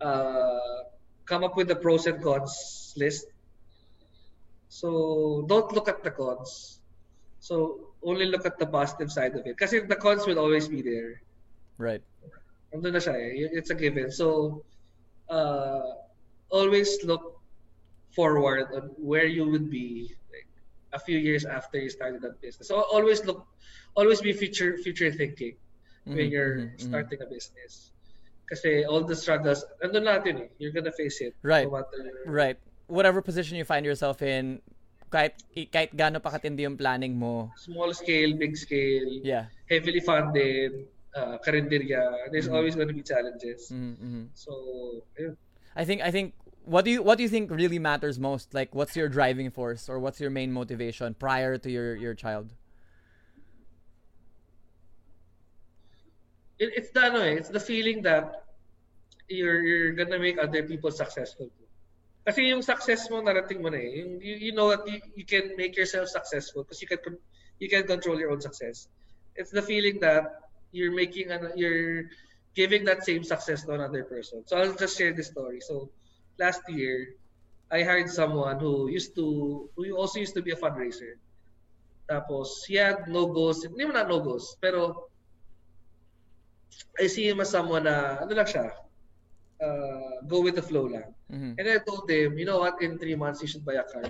[0.00, 0.88] uh,
[1.28, 3.28] come up with the pros and cons list
[4.72, 6.80] so don't look at the cons
[7.38, 10.80] so only look at the positive side of it kasi the cons will always be
[10.80, 11.20] there
[11.78, 12.00] Right.
[12.72, 13.52] Nandun na siya eh.
[13.52, 14.08] It's a given.
[14.10, 14.60] So,
[15.28, 16.05] uh,
[16.56, 17.36] always look
[18.16, 20.48] forward on where you would be like,
[20.96, 22.68] a few years after you started that business.
[22.68, 23.44] So, always look,
[23.92, 25.60] always be future future thinking
[26.06, 26.80] Mhm, when you're mhm, mhm.
[26.80, 27.92] starting a business.
[28.46, 30.48] Kasi all the struggles, nandun natin eh.
[30.56, 31.34] You're gonna face it.
[31.42, 31.66] Right.
[31.66, 32.56] No matter, Right.
[32.86, 34.62] Whatever position you find yourself in,
[35.10, 35.34] kahit
[35.74, 39.50] kahit gaano pa katindi yung planning mo, Small scale, big scale, yeah.
[39.66, 40.86] heavily funded,
[41.18, 42.30] uh, karinderya.
[42.30, 42.54] There's Mhm.
[42.54, 43.66] always gonna be challenges.
[43.74, 44.30] Mm-hmm.
[44.38, 44.54] So,
[45.18, 45.34] ayun.
[45.74, 48.52] I think I think what do you what do you think really matters most?
[48.52, 52.52] Like, what's your driving force or what's your main motivation prior to your your child?
[56.58, 58.44] It, it's the no, eh, it's the feeling that
[59.28, 61.48] you're you're gonna make other people successful.
[62.26, 64.02] Kasi yung success mo narating mo na eh.
[64.02, 66.98] Yung, you, you know that you, you can make yourself successful because you can
[67.62, 68.88] you can control your own success.
[69.38, 72.10] It's the feeling that you're making an you're
[72.58, 74.42] giving that same success to another person.
[74.50, 75.62] So I'll just share this story.
[75.62, 75.94] So
[76.38, 77.14] last year,
[77.70, 81.18] I hired someone who used to who also used to be a fundraiser.
[82.06, 85.10] Tapos he had no goals, hindi mo na no goals, pero
[87.00, 88.70] I see him as someone na ano lang siya,
[89.58, 91.10] uh, go with the flow lang.
[91.26, 91.58] Mhm.
[91.58, 94.06] And I told him, you know what, in three months you should buy a car.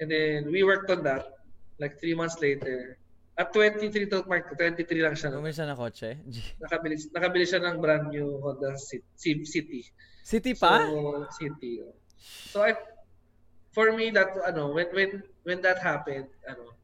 [0.00, 1.28] And then we worked on that.
[1.76, 2.96] Like three months later,
[3.38, 5.30] at 23 to mark, 23 lang siya.
[5.30, 6.18] Bumili siya ng kotse.
[6.58, 9.06] Nakabili, nakabili siya ng brand new Honda Ci-
[9.46, 9.86] City.
[10.26, 10.82] City pa?
[10.82, 11.86] So, City.
[11.86, 11.94] oh.
[12.50, 12.74] So I,
[13.70, 15.10] for me, that ano, when when
[15.46, 16.74] when that happened, ano,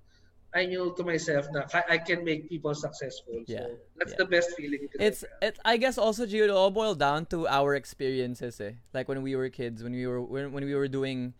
[0.54, 3.42] I knew to myself na I can make people successful.
[3.50, 4.22] Yeah, So that's yeah.
[4.22, 5.58] the best feeling It's it.
[5.66, 8.62] I guess also Gio, it all boiled down to our experiences.
[8.62, 8.78] Eh?
[8.94, 11.34] Like when we were kids, when we were when, when we were doing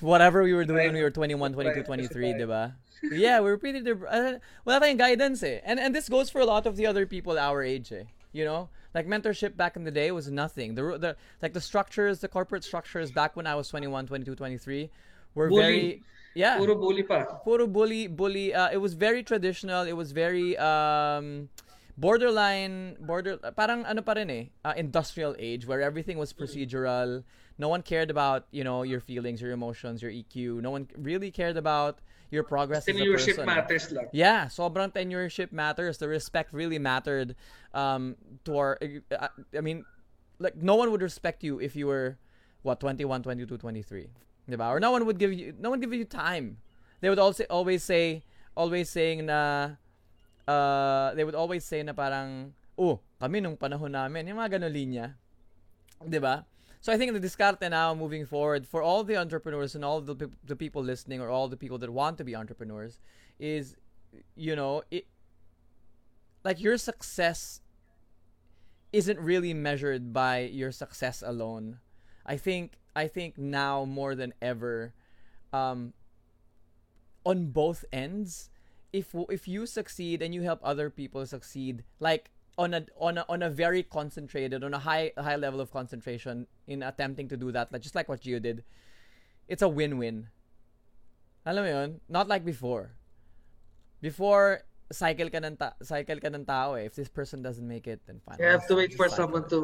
[0.00, 2.78] whatever we were doing when we were 21, 22, 23, diba?
[3.02, 3.80] Yeah, we were pretty.
[3.90, 5.60] Uh, wala tayong guidance eh.
[5.64, 8.04] And and this goes for a lot of the other people our age eh.
[8.32, 10.74] You know, like mentorship back in the day was nothing.
[10.74, 11.10] The the
[11.42, 14.90] like the structures, the corporate structures back when I was 21, 22, 23
[15.34, 15.62] were Bully.
[15.62, 16.02] very
[16.34, 17.24] yeah Puro bully pa.
[17.42, 21.48] puro bully bully uh, it was very traditional it was very um
[21.96, 27.24] borderline border parang ano pa rin eh uh, industrial age where everything was procedural
[27.58, 31.30] no one cared about you know your feelings your emotions your EQ no one really
[31.34, 31.98] cared about
[32.30, 34.06] your progress as a Tenureship person matters lang.
[34.12, 35.98] yeah, sobrang tenureship matters.
[35.98, 37.34] The respect really mattered
[37.72, 38.78] um, to our.
[38.82, 39.84] uh, I mean,
[40.38, 42.18] like no one would respect you if you were
[42.62, 44.08] what 21, 22, 23,
[44.50, 44.68] diba?
[44.68, 46.58] Or no one would give you no one give you time.
[47.00, 48.24] They would also always say
[48.56, 49.76] always saying na
[50.46, 54.72] uh, they would always say na parang oh, kami nung panahon namin, yung mga ganun
[54.74, 55.06] linya.
[56.02, 56.46] 'Di ba?
[56.80, 60.14] So I think the discarte now moving forward for all the entrepreneurs and all the
[60.14, 62.98] peop- the people listening or all the people that want to be entrepreneurs
[63.38, 63.76] is
[64.36, 65.06] you know, it
[66.44, 67.60] like your success
[68.92, 71.78] isn't really measured by your success alone.
[72.24, 74.94] I think I think now more than ever
[75.52, 75.92] um
[77.24, 78.50] on both ends
[78.92, 83.24] if if you succeed and you help other people succeed like on a on a
[83.28, 87.52] on a very concentrated on a high high level of concentration in attempting to do
[87.52, 88.64] that like just like what Gio did
[89.46, 90.26] it's a win-win
[91.46, 92.90] alam mo yun not like before
[94.02, 97.86] before cycle ka ng ta- cycle ka ng tao eh if this person doesn't make
[97.86, 99.60] it then fine You have to wait for someone to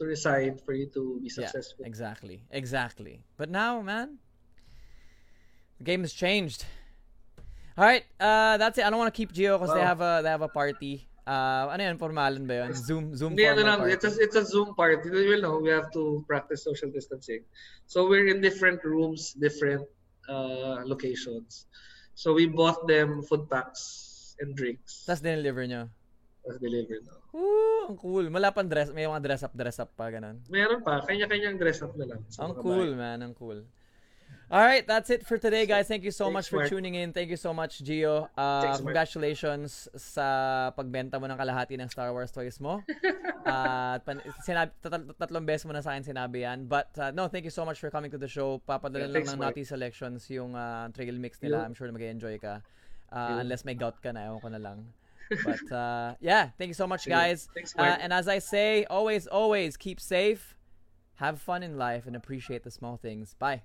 [0.00, 1.84] to resign for you to be successful.
[1.84, 2.36] Yeah, exactly.
[2.50, 3.14] Exactly.
[3.36, 4.18] But now, man,
[5.78, 6.64] the game has changed.
[7.76, 8.86] All right, uh, that's it.
[8.86, 11.08] I don't want to keep Gio because they have a they have a party.
[11.24, 12.76] Uh, ano yan, formalan ba yun?
[12.76, 13.92] Zoom, Zoom Hindi, ano formal party.
[13.96, 15.08] it's a, it's a Zoom party.
[15.08, 17.40] You will know, we have to practice social distancing.
[17.88, 19.88] So we're in different rooms, different
[20.28, 21.64] uh, locations.
[22.12, 25.08] So we bought them food packs and drinks.
[25.08, 25.88] Tapos dineliver nyo.
[26.44, 27.08] Tapos delivered.
[27.08, 27.16] No?
[27.32, 28.28] Woo, ang cool.
[28.28, 30.44] Wala pang dress, may mga dress up, dress up pa, ganun.
[30.52, 32.20] Meron pa, kanya-kanyang dress up na lang.
[32.36, 33.00] Ang cool, bahay.
[33.00, 33.18] man.
[33.24, 33.64] Ang cool.
[34.50, 35.88] All right, that's it for today, guys.
[35.88, 36.68] Thank you so Thanks, much for Mark.
[36.68, 37.12] tuning in.
[37.12, 38.28] Thank you so much, Gio.
[38.36, 38.92] Uh, Thanks, Mark.
[38.92, 42.84] congratulations sa pagbenta mo ng kalahati ng Star Wars toys mo.
[43.48, 46.68] uh, pan- sinabi, tat- tatlong beses mo na sa akin sinabi yan.
[46.68, 48.60] But uh, no, thank you so much for coming to the show.
[48.68, 49.56] Papadala Yeah, lang thanks, ng Mark.
[49.56, 51.64] Naughty Selections yung uh, trail mix nila.
[51.64, 51.64] You.
[51.64, 52.60] I'm sure na mag-enjoy ka.
[53.10, 53.48] Uh, You.
[53.48, 54.78] unless may gout ka na, ewan ko na lang.
[55.48, 57.48] But uh, yeah, thank you so much, guys.
[57.56, 60.52] Thanks, Uh, and as I say, always, always keep safe,
[61.18, 63.32] have fun in life, and appreciate the small things.
[63.34, 63.64] Bye.